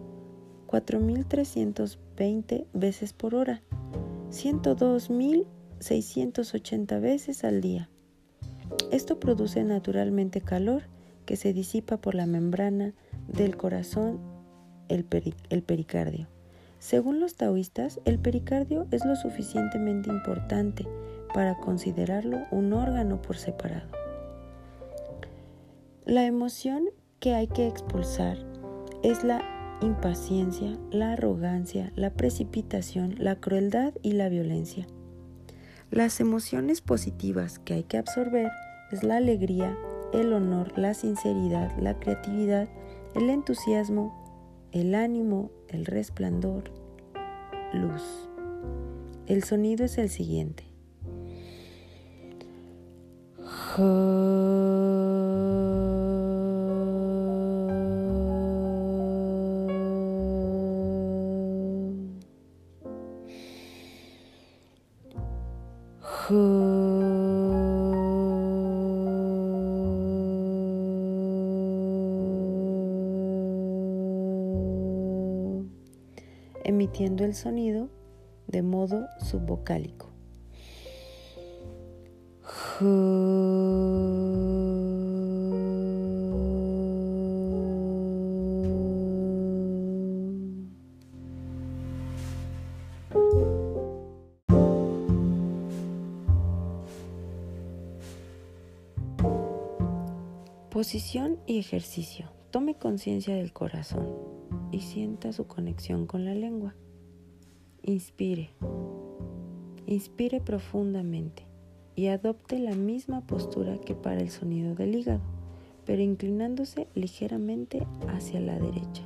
4.320 0.69 2.65
veces 2.73 3.13
por 3.13 3.35
hora, 3.35 3.61
102.680 4.31 6.99
veces 6.99 7.45
al 7.45 7.61
día. 7.61 7.91
Esto 8.91 9.21
produce 9.21 9.65
naturalmente 9.65 10.41
calor 10.41 10.85
que 11.27 11.37
se 11.37 11.53
disipa 11.53 11.99
por 11.99 12.15
la 12.15 12.25
membrana 12.25 12.95
del 13.29 13.59
corazón, 13.59 14.19
el, 14.89 15.07
el 15.51 15.63
pericardio. 15.63 16.32
Según 16.83 17.21
los 17.21 17.37
taoístas, 17.37 18.01
el 18.07 18.19
pericardio 18.19 18.89
es 18.91 19.05
lo 19.05 19.15
suficientemente 19.15 20.11
importante 20.11 20.85
para 21.33 21.57
considerarlo 21.59 22.39
un 22.51 22.73
órgano 22.73 23.23
por 23.23 23.37
separado. 23.37 23.89
La 26.05 26.27
emoción 26.27 26.87
que 27.21 27.35
hay 27.35 27.47
que 27.47 27.69
expulsar 27.69 28.37
es 29.05 29.23
la 29.23 29.43
impaciencia, 29.81 30.77
la 30.91 31.13
arrogancia, 31.13 31.93
la 31.95 32.11
precipitación, 32.11 33.15
la 33.17 33.37
crueldad 33.37 33.95
y 34.03 34.15
la 34.15 34.29
violencia. 34.29 34.89
Las 35.93 36.19
emociones 36.19 36.81
positivas 36.81 37.61
que 37.61 37.75
hay 37.75 37.85
que 37.85 37.99
absorber 37.99 38.51
es 38.91 39.05
la 39.05 39.19
alegría, 39.19 39.79
el 40.13 40.33
honor, 40.33 40.77
la 40.77 40.95
sinceridad, 40.95 41.71
la 41.79 42.01
creatividad, 42.01 42.69
el 43.15 43.31
entusiasmo, 43.31 44.22
el 44.73 44.95
ánimo, 44.95 45.51
el 45.69 45.85
resplandor, 45.85 46.65
luz. 47.75 48.03
El 49.27 49.45
sonido 49.45 49.85
es 49.85 49.99
el 49.99 50.09
siguiente. 50.09 50.65
Emitiendo 76.93 77.25
el 77.25 77.35
sonido 77.35 77.89
de 78.49 78.61
modo 78.61 79.07
subvocálico. 79.19 80.11
Posición 100.69 101.39
y 101.47 101.59
ejercicio. 101.59 102.31
Tome 102.51 102.75
conciencia 102.75 103.35
del 103.35 103.55
corazón 103.55 104.11
y 104.73 104.81
sienta 104.81 105.33
su 105.33 105.47
conexión 105.47 106.07
con 106.07 106.27
la 106.27 106.35
lengua. 106.35 106.75
Inspire. 107.85 108.51
Inspire 109.87 110.41
profundamente 110.41 111.43
y 111.97 112.07
adopte 112.07 112.61
la 112.61 112.77
misma 112.77 113.23
postura 113.23 113.77
que 113.79 113.97
para 113.97 114.21
el 114.21 114.31
sonido 114.31 114.77
del 114.77 114.95
hígado, 114.95 115.21
pero 115.85 116.01
inclinándose 116.01 116.87
ligeramente 116.95 117.85
hacia 118.07 118.39
la 118.41 118.57
derecha. 118.57 119.03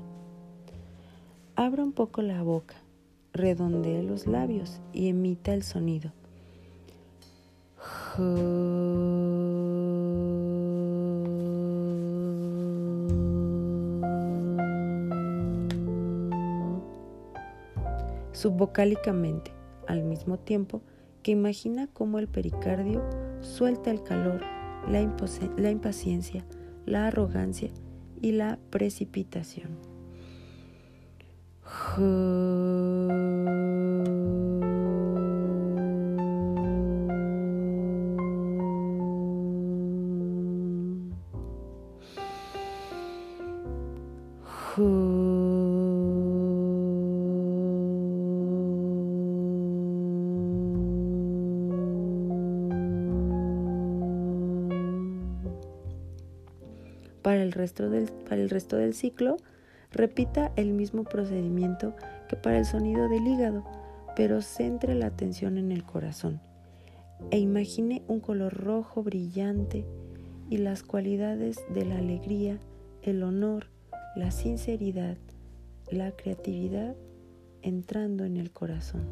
Abra 1.54 1.82
un 1.84 1.92
poco 1.92 2.20
la 2.20 2.42
boca, 2.42 2.76
redondee 3.32 4.02
los 4.02 4.26
labios 4.26 4.82
y 4.92 5.08
emita 5.08 5.54
el 5.54 5.62
sonido. 5.62 6.12
Subvocálicamente, 18.36 19.50
al 19.88 20.04
mismo 20.04 20.38
tiempo 20.38 20.82
que 21.22 21.30
imagina 21.30 21.88
cómo 21.90 22.18
el 22.18 22.28
pericardio 22.28 23.02
suelta 23.40 23.90
el 23.90 24.02
calor, 24.02 24.42
la, 24.86 25.00
impaciencia, 25.70 26.44
la 26.84 27.06
arrogancia 27.06 27.70
y 28.20 28.32
la 28.32 28.58
precipitación. 28.68 29.78
Para 57.72 58.40
el 58.40 58.50
resto 58.50 58.76
del 58.76 58.94
ciclo, 58.94 59.36
repita 59.92 60.52
el 60.56 60.72
mismo 60.72 61.04
procedimiento 61.04 61.94
que 62.28 62.36
para 62.36 62.58
el 62.58 62.64
sonido 62.64 63.08
del 63.08 63.26
hígado, 63.26 63.64
pero 64.14 64.42
centre 64.42 64.94
la 64.94 65.06
atención 65.06 65.58
en 65.58 65.72
el 65.72 65.84
corazón 65.84 66.40
e 67.30 67.38
imagine 67.38 68.02
un 68.08 68.20
color 68.20 68.54
rojo 68.54 69.02
brillante 69.02 69.84
y 70.48 70.58
las 70.58 70.82
cualidades 70.82 71.64
de 71.74 71.84
la 71.84 71.98
alegría, 71.98 72.58
el 73.02 73.22
honor, 73.22 73.66
la 74.14 74.30
sinceridad, 74.30 75.16
la 75.90 76.12
creatividad 76.12 76.94
entrando 77.62 78.24
en 78.24 78.36
el 78.36 78.52
corazón. 78.52 79.02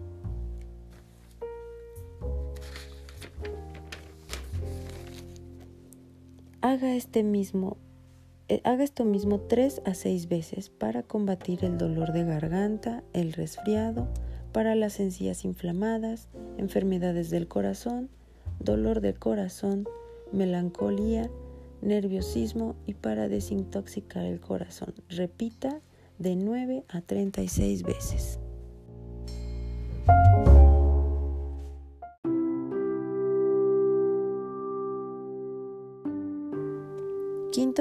Haga 6.60 6.94
este 6.94 7.22
mismo 7.22 7.76
haga 8.64 8.84
esto 8.84 9.04
mismo 9.04 9.40
tres 9.40 9.80
a 9.84 9.94
seis 9.94 10.28
veces 10.28 10.68
para 10.68 11.02
combatir 11.02 11.64
el 11.64 11.78
dolor 11.78 12.12
de 12.12 12.24
garganta, 12.24 13.02
el 13.12 13.32
resfriado, 13.32 14.08
para 14.52 14.74
las 14.74 15.00
encías 15.00 15.44
inflamadas, 15.44 16.28
enfermedades 16.58 17.30
del 17.30 17.48
corazón, 17.48 18.10
dolor 18.60 19.00
de 19.00 19.14
corazón, 19.14 19.88
melancolía, 20.32 21.30
nerviosismo 21.82 22.76
y 22.86 22.94
para 22.94 23.28
desintoxicar 23.28 24.24
el 24.24 24.40
corazón. 24.40 24.94
Repita 25.08 25.80
de 26.18 26.36
9 26.36 26.84
a 26.88 27.00
36 27.00 27.82
veces. 27.82 28.38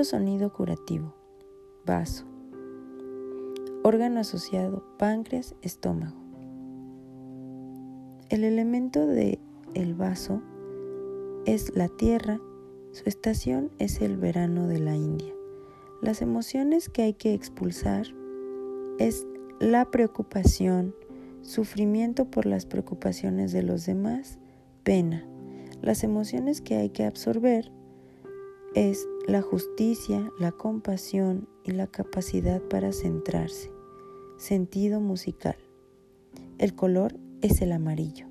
Sonido 0.01 0.51
curativo. 0.51 1.13
Vaso. 1.85 2.25
Órgano 3.83 4.21
asociado 4.21 4.83
páncreas, 4.97 5.55
estómago. 5.61 6.17
El 8.29 8.43
elemento 8.43 9.05
de 9.05 9.39
el 9.75 9.93
vaso 9.93 10.41
es 11.45 11.75
la 11.75 11.89
tierra, 11.89 12.39
su 12.91 13.03
estación 13.05 13.69
es 13.77 14.01
el 14.01 14.17
verano 14.17 14.67
de 14.67 14.79
la 14.79 14.95
India. 14.95 15.33
Las 16.01 16.23
emociones 16.23 16.89
que 16.89 17.03
hay 17.03 17.13
que 17.13 17.35
expulsar 17.35 18.07
es 18.97 19.27
la 19.59 19.91
preocupación, 19.91 20.95
sufrimiento 21.43 22.25
por 22.25 22.47
las 22.47 22.65
preocupaciones 22.65 23.51
de 23.51 23.61
los 23.61 23.85
demás, 23.85 24.39
pena. 24.83 25.23
Las 25.81 26.03
emociones 26.03 26.61
que 26.61 26.77
hay 26.77 26.89
que 26.89 27.05
absorber 27.05 27.71
es 28.73 29.07
la 29.27 29.41
justicia, 29.41 30.31
la 30.37 30.51
compasión 30.51 31.47
y 31.63 31.71
la 31.71 31.87
capacidad 31.87 32.61
para 32.61 32.91
centrarse. 32.91 33.71
Sentido 34.37 34.99
musical. 34.99 35.55
El 36.57 36.75
color 36.75 37.15
es 37.41 37.61
el 37.61 37.71
amarillo 37.71 38.27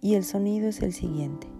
y 0.00 0.14
el 0.14 0.24
sonido 0.24 0.68
es 0.68 0.82
el 0.82 0.92
siguiente. 0.92 1.53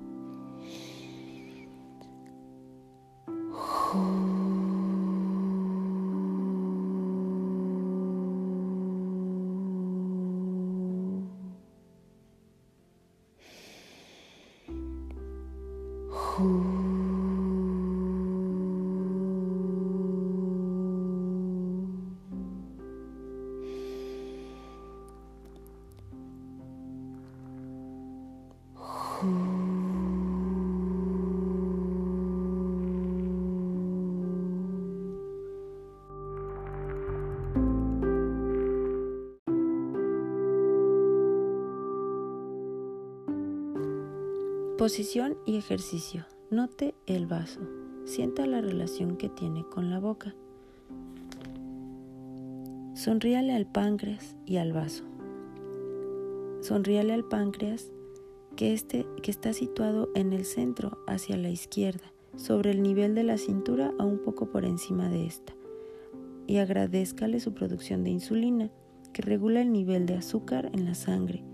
Posición 44.79 45.37
y 45.47 45.57
ejercicio. 45.57 46.27
Note 46.51 46.97
el 47.07 47.27
vaso. 47.27 47.61
Sienta 48.07 48.45
la 48.45 48.61
relación 48.61 49.17
que 49.17 49.29
tiene 49.29 49.65
con 49.71 49.89
la 49.89 50.01
boca. 50.01 50.35
Sonríale 52.95 53.55
al 53.55 53.71
páncreas 53.71 54.35
y 54.45 54.57
al 54.57 54.73
vaso. 54.73 55.05
Sonríale 56.61 57.13
al 57.13 57.25
páncreas 57.25 57.93
que, 58.57 58.73
este, 58.73 59.07
que 59.23 59.31
está 59.31 59.53
situado 59.53 60.11
en 60.17 60.33
el 60.33 60.45
centro 60.45 60.99
hacia 61.07 61.37
la 61.37 61.51
izquierda, 61.51 62.13
sobre 62.35 62.73
el 62.73 62.83
nivel 62.83 63.15
de 63.15 63.23
la 63.23 63.39
cintura 63.39 63.93
a 64.01 64.05
un 64.05 64.19
poco 64.19 64.51
por 64.51 64.65
encima 64.65 65.09
de 65.09 65.25
esta. 65.27 65.55
Y 66.49 66.57
agradezcale 66.57 67.39
su 67.39 67.55
producción 67.55 68.03
de 68.03 68.11
insulina, 68.11 68.73
que 69.13 69.23
regula 69.23 69.63
el 69.63 69.71
nivel 69.71 70.05
de 70.07 70.17
azúcar 70.17 70.73
en 70.75 70.85
la 70.85 70.97
sangre 70.97 71.45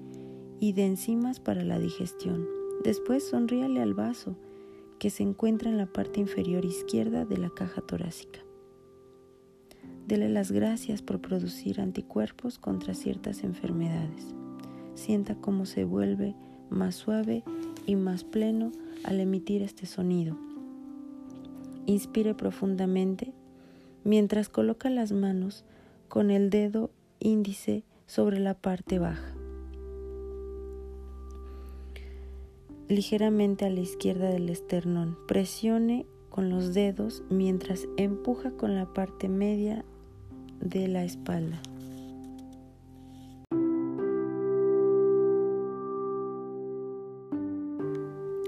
y 0.58 0.72
de 0.72 0.86
enzimas 0.86 1.38
para 1.38 1.64
la 1.64 1.78
digestión. 1.78 2.59
Después 2.82 3.28
sonríale 3.28 3.82
al 3.82 3.94
vaso, 3.94 4.36
que 4.98 5.10
se 5.10 5.22
encuentra 5.22 5.70
en 5.70 5.78
la 5.78 5.86
parte 5.86 6.20
inferior 6.20 6.64
izquierda 6.64 7.24
de 7.24 7.38
la 7.38 7.50
caja 7.50 7.80
torácica. 7.80 8.40
Dele 10.06 10.28
las 10.28 10.50
gracias 10.50 11.02
por 11.02 11.20
producir 11.20 11.80
anticuerpos 11.80 12.58
contra 12.58 12.94
ciertas 12.94 13.44
enfermedades. 13.44 14.34
Sienta 14.94 15.36
cómo 15.36 15.66
se 15.66 15.84
vuelve 15.84 16.34
más 16.68 16.94
suave 16.94 17.44
y 17.86 17.96
más 17.96 18.24
pleno 18.24 18.72
al 19.04 19.20
emitir 19.20 19.62
este 19.62 19.86
sonido. 19.86 20.36
Inspire 21.86 22.34
profundamente 22.34 23.32
mientras 24.04 24.48
coloca 24.48 24.90
las 24.90 25.12
manos 25.12 25.64
con 26.08 26.30
el 26.30 26.50
dedo 26.50 26.90
índice 27.20 27.84
sobre 28.06 28.40
la 28.40 28.54
parte 28.54 28.98
baja. 28.98 29.39
Ligeramente 32.90 33.66
a 33.66 33.70
la 33.70 33.78
izquierda 33.78 34.30
del 34.30 34.48
esternón. 34.48 35.16
Presione 35.28 36.06
con 36.28 36.50
los 36.50 36.74
dedos 36.74 37.22
mientras 37.30 37.86
empuja 37.96 38.50
con 38.50 38.74
la 38.74 38.92
parte 38.92 39.28
media 39.28 39.84
de 40.60 40.88
la 40.88 41.04
espalda. 41.04 41.62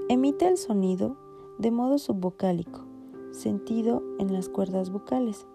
Emite 0.09 0.49
el 0.49 0.57
sonido 0.57 1.15
de 1.57 1.71
modo 1.71 1.97
subvocálico, 1.97 2.85
sentido 3.31 4.03
en 4.19 4.33
las 4.33 4.49
cuerdas 4.49 4.89
vocales. 4.89 5.47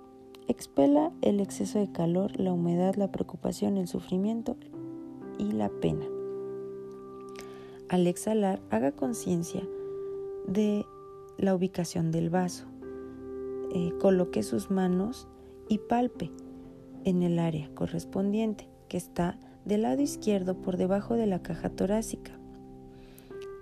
Expela 0.47 1.13
el 1.21 1.41
exceso 1.41 1.79
de 1.79 1.93
calor, 1.93 2.41
la 2.41 2.55
humedad, 2.55 2.95
la 2.95 3.13
preocupación, 3.13 3.77
el 3.77 3.87
sufrimiento 3.87 4.57
y 5.37 5.53
la 5.53 5.69
pena. 5.69 6.07
Al 7.89 8.07
exhalar, 8.07 8.61
haga 8.71 8.93
conciencia 8.93 9.67
de 10.47 10.85
la 11.39 11.55
ubicación 11.55 12.11
del 12.11 12.29
vaso. 12.29 12.67
Eh, 13.73 13.93
coloque 14.01 14.43
sus 14.43 14.71
manos 14.71 15.27
y 15.69 15.79
palpe 15.79 16.31
en 17.05 17.23
el 17.23 17.39
área 17.39 17.71
correspondiente, 17.75 18.69
que 18.89 18.97
está 18.99 19.39
del 19.65 19.83
lado 19.83 20.03
izquierdo 20.03 20.55
por 20.55 20.77
debajo 20.77 21.15
de 21.15 21.27
la 21.27 21.43
caja 21.43 21.71
torácica. 21.71 22.39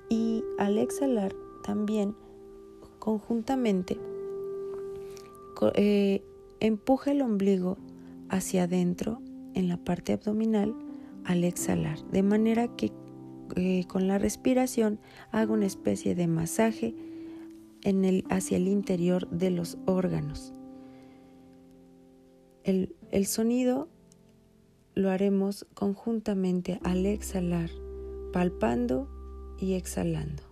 Y 0.08 0.42
al 0.58 0.78
exhalar 0.78 1.32
también 1.62 2.14
conjuntamente 2.98 3.98
eh, 5.74 6.22
empuja 6.60 7.12
el 7.12 7.22
ombligo 7.22 7.76
hacia 8.28 8.64
adentro 8.64 9.20
en 9.54 9.68
la 9.68 9.76
parte 9.76 10.12
abdominal 10.12 10.74
al 11.24 11.44
exhalar, 11.44 11.98
de 12.10 12.22
manera 12.22 12.68
que 12.76 12.92
eh, 13.54 13.84
con 13.86 14.08
la 14.08 14.18
respiración 14.18 14.98
haga 15.30 15.52
una 15.52 15.66
especie 15.66 16.14
de 16.14 16.26
masaje 16.26 16.94
en 17.82 18.04
el, 18.04 18.24
hacia 18.30 18.56
el 18.56 18.68
interior 18.68 19.28
de 19.30 19.50
los 19.50 19.78
órganos. 19.86 20.52
El, 22.64 23.26
sonido 23.26 23.88
lo 24.94 25.10
haremos 25.10 25.66
conjuntamente 25.74 26.80
al 26.82 27.06
exhalar, 27.06 27.70
palpando 28.32 29.08
y 29.60 29.74
exhalando. 29.74 30.42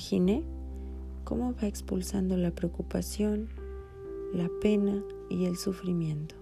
Imagine 0.00 0.42
cómo 1.24 1.52
va 1.52 1.66
expulsando 1.68 2.38
la 2.38 2.52
preocupación, 2.52 3.50
la 4.32 4.48
pena 4.62 5.04
y 5.28 5.44
el 5.44 5.58
sufrimiento. 5.58 6.34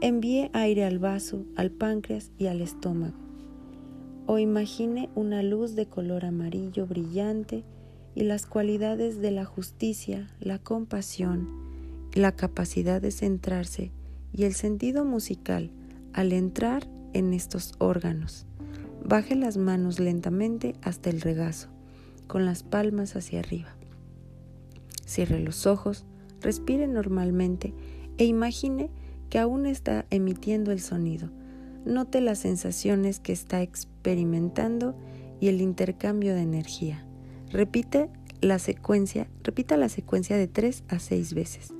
Envíe 0.00 0.50
aire 0.52 0.84
al 0.84 0.98
vaso, 0.98 1.44
al 1.54 1.70
páncreas 1.70 2.32
y 2.38 2.48
al 2.48 2.60
estómago. 2.60 3.14
O 4.26 4.40
imagine 4.40 5.10
una 5.14 5.44
luz 5.44 5.76
de 5.76 5.86
color 5.86 6.24
amarillo 6.24 6.88
brillante 6.88 7.62
y 8.14 8.24
las 8.24 8.46
cualidades 8.46 9.20
de 9.20 9.30
la 9.30 9.44
justicia, 9.44 10.28
la 10.40 10.58
compasión, 10.58 11.48
la 12.14 12.32
capacidad 12.32 13.00
de 13.00 13.10
centrarse 13.10 13.92
y 14.32 14.44
el 14.44 14.54
sentido 14.54 15.04
musical 15.04 15.70
al 16.12 16.32
entrar 16.32 16.88
en 17.12 17.32
estos 17.32 17.74
órganos. 17.78 18.46
Baje 19.04 19.34
las 19.34 19.56
manos 19.56 19.98
lentamente 19.98 20.74
hasta 20.82 21.10
el 21.10 21.20
regazo, 21.20 21.68
con 22.26 22.44
las 22.44 22.62
palmas 22.62 23.16
hacia 23.16 23.40
arriba. 23.40 23.74
Cierre 25.06 25.40
los 25.40 25.66
ojos, 25.66 26.04
respire 26.40 26.86
normalmente 26.86 27.74
e 28.18 28.24
imagine 28.24 28.90
que 29.30 29.38
aún 29.38 29.66
está 29.66 30.06
emitiendo 30.10 30.72
el 30.72 30.80
sonido. 30.80 31.30
Note 31.84 32.20
las 32.20 32.40
sensaciones 32.40 33.20
que 33.20 33.32
está 33.32 33.62
experimentando 33.62 34.94
y 35.40 35.48
el 35.48 35.60
intercambio 35.60 36.34
de 36.34 36.42
energía. 36.42 37.06
Repite 37.50 38.08
la 38.40 38.58
secuencia, 38.58 39.28
repita 39.42 39.76
la 39.76 39.88
secuencia 39.88 40.36
de 40.36 40.46
3 40.46 40.84
a 40.88 40.98
6 40.98 41.34
veces. 41.34 41.74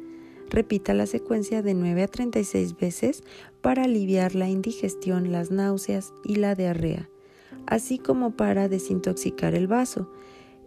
Repita 0.50 0.94
la 0.94 1.06
secuencia 1.06 1.62
de 1.62 1.74
9 1.74 2.02
a 2.02 2.08
36 2.08 2.76
veces 2.76 3.22
para 3.60 3.84
aliviar 3.84 4.34
la 4.34 4.48
indigestión, 4.48 5.30
las 5.30 5.52
náuseas 5.52 6.12
y 6.24 6.36
la 6.36 6.56
diarrea, 6.56 7.08
así 7.66 7.98
como 7.98 8.32
para 8.32 8.68
desintoxicar 8.68 9.54
el 9.54 9.68
vaso. 9.68 10.10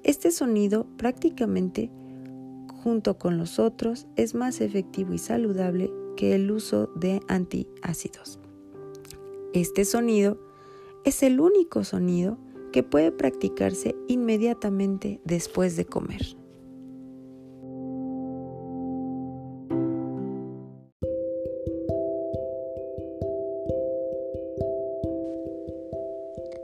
Este 0.04 0.32
sonido 0.32 0.88
prácticamente 0.98 1.92
junto 2.82 3.18
con 3.18 3.38
los 3.38 3.60
otros 3.60 4.08
es 4.16 4.36
más 4.36 4.62
efectivo 4.62 5.14
y 5.14 5.18
saludable 5.18 5.92
que 6.16 6.34
el 6.34 6.50
uso 6.50 6.88
de 6.96 7.20
antiácidos. 7.28 8.40
Este 9.54 9.84
sonido 9.84 10.40
es 11.04 11.24
el 11.24 11.42
único 11.42 11.84
sonido 11.84 12.38
que 12.74 12.84
puede 12.84 13.12
practicarse 13.12 13.96
inmediatamente 14.08 15.22
después 15.24 15.78
de 15.78 15.86
comer. 15.86 16.22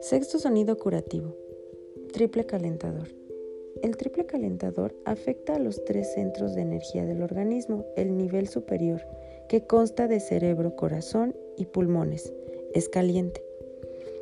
Sexto 0.02 0.40
sonido 0.40 0.78
curativo. 0.78 1.38
Triple 2.12 2.46
calentador. 2.46 3.08
El 3.84 3.96
triple 3.96 4.26
calentador 4.26 4.96
afecta 5.06 5.56
a 5.56 5.60
los 5.60 5.86
tres 5.86 6.14
centros 6.14 6.56
de 6.56 6.62
energía 6.62 7.06
del 7.06 7.22
organismo, 7.22 7.86
el 7.96 8.18
nivel 8.18 8.48
superior, 8.48 9.02
que 9.48 9.68
consta 9.68 10.08
de 10.08 10.20
cerebro, 10.20 10.76
corazón 10.76 11.36
y 11.56 11.66
pulmones. 11.66 12.34
Es 12.74 12.90
caliente. 12.90 13.49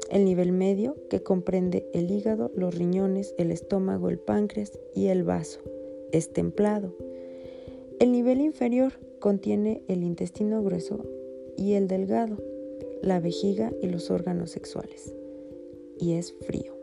El 0.10 0.26
nivel 0.26 0.52
medio, 0.52 0.96
que 1.10 1.22
comprende 1.22 1.86
el 1.94 2.10
hígado, 2.12 2.52
los 2.56 2.76
riñones, 2.76 3.36
el 3.38 3.52
estómago, 3.52 4.10
el 4.10 4.20
páncreas 4.20 4.80
y 4.96 5.08
el 5.08 5.24
vaso, 5.24 5.60
es 6.12 6.32
templado. 6.32 6.96
El 8.00 8.12
nivel 8.12 8.42
inferior 8.42 8.94
contiene 9.20 9.82
el 9.88 10.04
intestino 10.04 10.64
grueso 10.64 11.04
y 11.58 11.74
el 11.74 11.88
delgado, 11.88 12.38
la 13.02 13.20
vejiga 13.20 13.74
y 13.82 13.88
los 13.88 14.10
órganos 14.10 14.52
sexuales, 14.52 15.14
y 16.00 16.14
es 16.14 16.34
frío. 16.46 16.74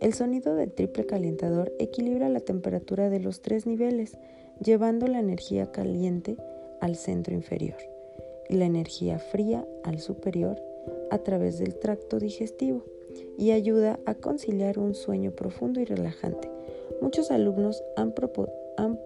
El 0.00 0.12
sonido 0.12 0.54
del 0.54 0.72
triple 0.72 1.06
calentador 1.06 1.72
equilibra 1.78 2.28
la 2.28 2.40
temperatura 2.40 3.08
de 3.08 3.20
los 3.20 3.40
tres 3.40 3.64
niveles, 3.66 4.18
llevando 4.62 5.06
la 5.06 5.20
energía 5.20 5.72
caliente 5.72 6.36
al 6.80 6.96
centro 6.96 7.34
inferior 7.34 7.78
y 8.48 8.56
la 8.56 8.66
energía 8.66 9.18
fría 9.18 9.66
al 9.84 10.00
superior 10.00 10.60
a 11.10 11.18
través 11.18 11.58
del 11.58 11.76
tracto 11.76 12.18
digestivo. 12.18 12.82
y 13.38 13.52
ayuda 13.52 14.00
a 14.06 14.14
conciliar 14.14 14.78
un 14.78 14.94
sueño 14.94 15.30
profundo 15.30 15.80
y 15.80 15.84
relajante. 15.84 16.50
Muchos 17.00 17.30
alumnos 17.30 17.82
han, 17.96 18.12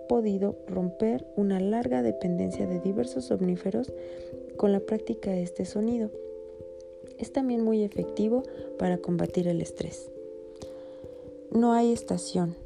podido 0.08 0.56
romper 0.66 1.26
una 1.36 1.60
larga 1.60 2.02
dependencia 2.02 2.66
de 2.66 2.80
diversos 2.80 3.26
somníferos 3.26 3.92
con 4.56 4.72
la 4.72 4.80
práctica 4.80 5.30
de 5.30 5.42
este 5.42 5.64
sonido. 5.64 6.10
Es 7.18 7.32
también 7.32 7.62
muy 7.62 7.82
efectivo 7.82 8.42
para 8.78 8.98
combatir 8.98 9.48
el 9.48 9.60
estrés. 9.60 10.10
No 11.50 11.72
hay 11.72 11.92
estación, 11.92 12.56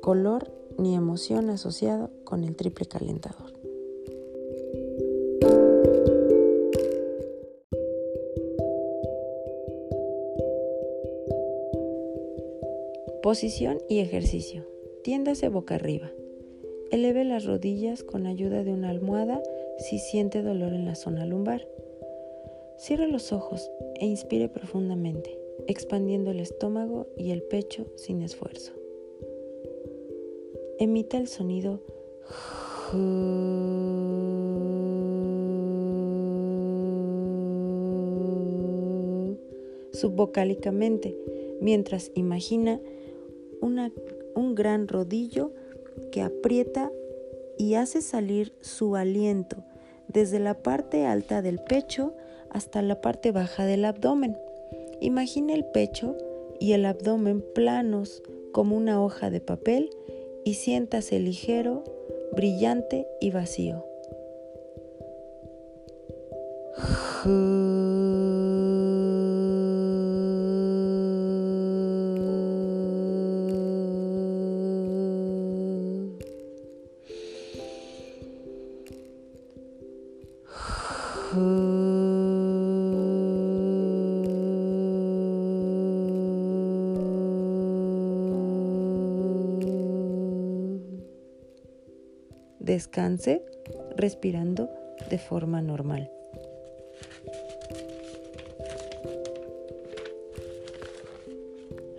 color 0.00 0.50
ni 0.78 0.94
emoción 0.94 1.50
asociado 1.50 2.10
con 2.24 2.44
el 2.44 2.56
triple 2.56 2.86
calentador. 2.86 3.61
Posición 13.32 13.78
y 13.88 14.00
ejercicio. 14.00 14.66
Tiéndase 15.02 15.48
boca 15.48 15.76
arriba. 15.76 16.12
Eleve 16.90 17.24
las 17.24 17.46
rodillas 17.46 18.02
con 18.02 18.26
ayuda 18.26 18.62
de 18.62 18.74
una 18.74 18.90
almohada 18.90 19.42
si 19.78 19.98
siente 19.98 20.42
dolor 20.42 20.74
en 20.74 20.84
la 20.84 20.94
zona 20.94 21.24
lumbar. 21.24 21.66
Cierre 22.76 23.08
los 23.08 23.32
ojos 23.32 23.70
e 23.94 24.04
inspire 24.04 24.50
profundamente, 24.50 25.38
expandiendo 25.66 26.30
el 26.30 26.40
estómago 26.40 27.06
y 27.16 27.30
el 27.30 27.42
pecho 27.42 27.86
sin 27.96 28.20
esfuerzo. 28.20 28.74
Emita 30.78 31.16
el 31.16 31.26
sonido 31.26 31.80
subvocálicamente 39.94 41.16
mientras 41.62 42.12
imagina 42.14 42.78
un 43.62 44.54
gran 44.54 44.88
rodillo 44.88 45.52
que 46.10 46.22
aprieta 46.22 46.90
y 47.58 47.74
hace 47.74 48.02
salir 48.02 48.52
su 48.60 48.96
aliento 48.96 49.64
desde 50.08 50.38
la 50.38 50.62
parte 50.62 51.06
alta 51.06 51.42
del 51.42 51.58
pecho 51.58 52.14
hasta 52.50 52.82
la 52.82 53.00
parte 53.00 53.32
baja 53.32 53.64
del 53.64 53.84
abdomen. 53.84 54.36
Imagine 55.00 55.54
el 55.54 55.64
pecho 55.64 56.16
y 56.60 56.72
el 56.72 56.84
abdomen 56.84 57.44
planos 57.54 58.22
como 58.52 58.76
una 58.76 59.02
hoja 59.02 59.30
de 59.30 59.40
papel 59.40 59.90
y 60.44 60.54
siéntase 60.54 61.18
ligero, 61.18 61.84
brillante 62.32 63.06
y 63.20 63.30
vacío. 63.30 63.84
Descanse 92.82 93.44
respirando 93.96 94.68
de 95.08 95.16
forma 95.16 95.62
normal. 95.62 96.10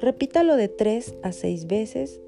Repítalo 0.02 0.58
de 0.58 0.67
3 0.67 1.15
a 1.24 1.32
6 1.32 1.67
veces 1.67 2.19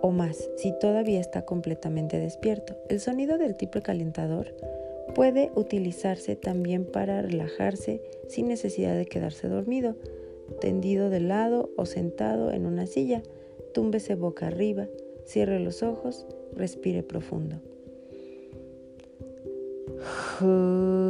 o 0.00 0.12
más 0.12 0.48
si 0.58 0.72
todavía 0.78 1.18
está 1.18 1.44
completamente 1.44 2.20
despierto. 2.20 2.76
El 2.88 3.00
sonido 3.00 3.36
del 3.36 3.56
tipo 3.56 3.82
calentador 3.82 4.54
Puede 5.16 5.50
utilizarse 5.56 6.36
también 6.36 6.84
para 6.84 7.20
relajarse 7.20 8.00
sin 8.28 8.46
necesidad 8.46 8.96
de 8.96 9.06
quedarse 9.06 9.48
dormido, 9.48 9.96
tendido 10.60 11.10
de 11.10 11.18
lado 11.18 11.70
o 11.76 11.84
sentado 11.84 12.52
en 12.52 12.64
una 12.66 12.86
silla. 12.86 13.24
Túmbese 13.72 14.14
boca 14.14 14.46
arriba, 14.46 14.86
cierre 15.24 15.58
los 15.58 15.82
ojos, 15.82 16.26
respire 16.54 17.02
profundo. 17.02 17.60
who 20.38 21.03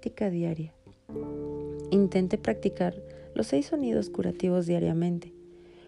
Práctica 0.00 0.30
diaria. 0.30 0.72
Intente 1.90 2.38
practicar 2.38 2.94
los 3.34 3.48
seis 3.48 3.66
sonidos 3.66 4.08
curativos 4.08 4.64
diariamente. 4.64 5.34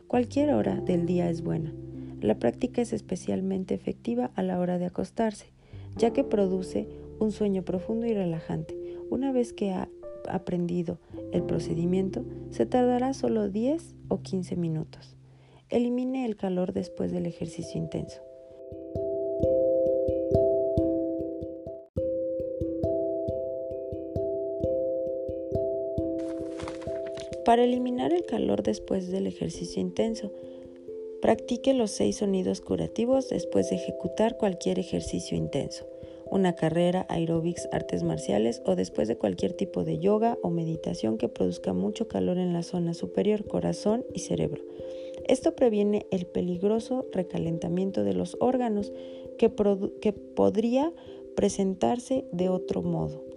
Cualquier 0.07 0.53
hora 0.53 0.79
del 0.83 1.07
día 1.07 1.31
es 1.31 1.41
buena. 1.41 1.73
La 2.21 2.39
práctica 2.39 2.83
es 2.83 2.93
especialmente 2.93 3.73
efectiva 3.73 4.31
a 4.35 4.43
la 4.43 4.61
hora 4.61 4.77
de 4.77 4.85
acostarse, 4.85 5.47
ya 5.97 6.13
que 6.13 6.25
produce 6.25 6.89
un 7.21 7.33
sueño 7.33 7.63
profundo 7.63 8.05
y 8.05 8.13
relajante. 8.13 8.77
Una 9.09 9.33
vez 9.33 9.55
que 9.55 9.71
ha 9.71 9.89
aprendido 10.29 10.99
el 11.33 11.45
procedimiento, 11.45 12.23
se 12.51 12.67
tardará 12.67 13.15
solo 13.15 13.49
10 13.49 13.95
o 14.09 14.21
15 14.21 14.57
minutos. 14.57 15.17
Elimine 15.71 16.27
el 16.27 16.37
calor 16.37 16.75
después 16.75 17.13
del 17.13 17.25
ejercicio 17.25 17.81
intenso. 17.81 18.21
Para 27.45 27.65
eliminar 27.65 28.13
el 28.13 28.25
calor 28.25 28.63
después 28.63 29.11
del 29.11 29.27
ejercicio 29.27 29.83
intenso, 29.83 30.31
practique 31.21 31.75
los 31.75 31.91
seis 31.91 32.17
sonidos 32.17 32.61
curativos 32.61 33.29
después 33.29 33.69
de 33.69 33.77
ejecutar 33.77 34.37
cualquier 34.37 34.79
ejercicio 34.79 35.37
intenso, 35.37 35.85
una 36.31 36.55
carrera, 36.55 37.05
aeróbics, 37.09 37.69
artes 37.73 38.05
marciales 38.05 38.63
o 38.65 38.77
después 38.77 39.09
de 39.09 39.17
cualquier 39.17 39.55
tipo 39.55 39.83
de 39.83 39.99
yoga 39.99 40.39
o 40.43 40.51
meditación 40.51 41.19
que 41.19 41.29
produzca 41.29 41.73
mucho 41.73 42.07
calor 42.07 42.39
en 42.39 42.53
la 42.53 42.63
zona 42.63 42.95
superior, 42.95 43.45
corazón 43.45 44.05
y 44.15 44.21
cerebro. 44.21 44.63
Esto 45.27 45.57
previene 45.57 46.07
el 46.13 46.27
peligroso 46.27 47.07
recalentamiento 47.13 48.05
de 48.05 48.15
los 48.15 48.37
órganos 48.39 48.93
que, 49.37 49.53
que 50.01 50.13
podría 50.13 50.93
presentarse 51.35 52.25
de 52.31 52.49
otro 52.49 52.83
modo. 52.83 53.32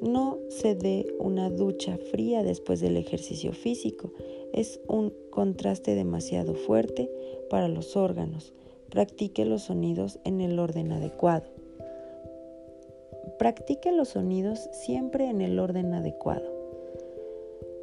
No 0.00 0.38
se 0.48 0.74
dé 0.74 1.06
una 1.18 1.50
ducha 1.50 1.98
fría 2.10 2.42
después 2.42 2.80
del 2.80 2.96
ejercicio 2.96 3.52
físico. 3.52 4.12
Es 4.54 4.80
un 4.88 5.12
contraste 5.28 5.94
demasiado 5.94 6.54
fuerte 6.54 7.10
para 7.50 7.68
los 7.68 7.96
órganos. 7.96 8.54
Practique 8.88 9.44
los 9.44 9.64
sonidos 9.64 10.18
en 10.24 10.40
el 10.40 10.58
orden 10.58 10.92
adecuado. 10.92 11.44
Practique 13.38 13.92
los 13.92 14.08
sonidos 14.08 14.70
siempre 14.72 15.28
en 15.28 15.42
el 15.42 15.58
orden 15.58 15.92
adecuado. 15.92 16.50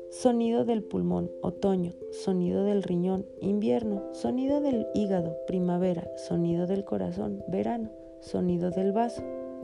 Sonido 0.10 0.66
del 0.66 0.84
pulmón, 0.84 1.30
otoño. 1.42 1.94
Sonido 2.12 2.64
del 2.64 2.82
riñón, 2.82 3.28
invierno. 3.42 4.04
Sonido 4.14 4.60
del 4.62 4.88
hígado, 4.96 5.38
primavera. 5.46 6.10
Sonido 6.16 6.66
del 6.66 6.84
corazón, 6.84 7.44
verano. 7.48 7.92
Sonido 8.22 8.72
del 8.72 8.92
vaso, 8.92 9.22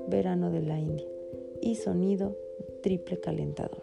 verano 0.08 0.52
de 0.52 0.62
la 0.62 0.80
India. 0.80 1.08
Y 1.62 1.76
sonido 1.76 2.36
triple 2.84 3.18
calentador. 3.22 3.82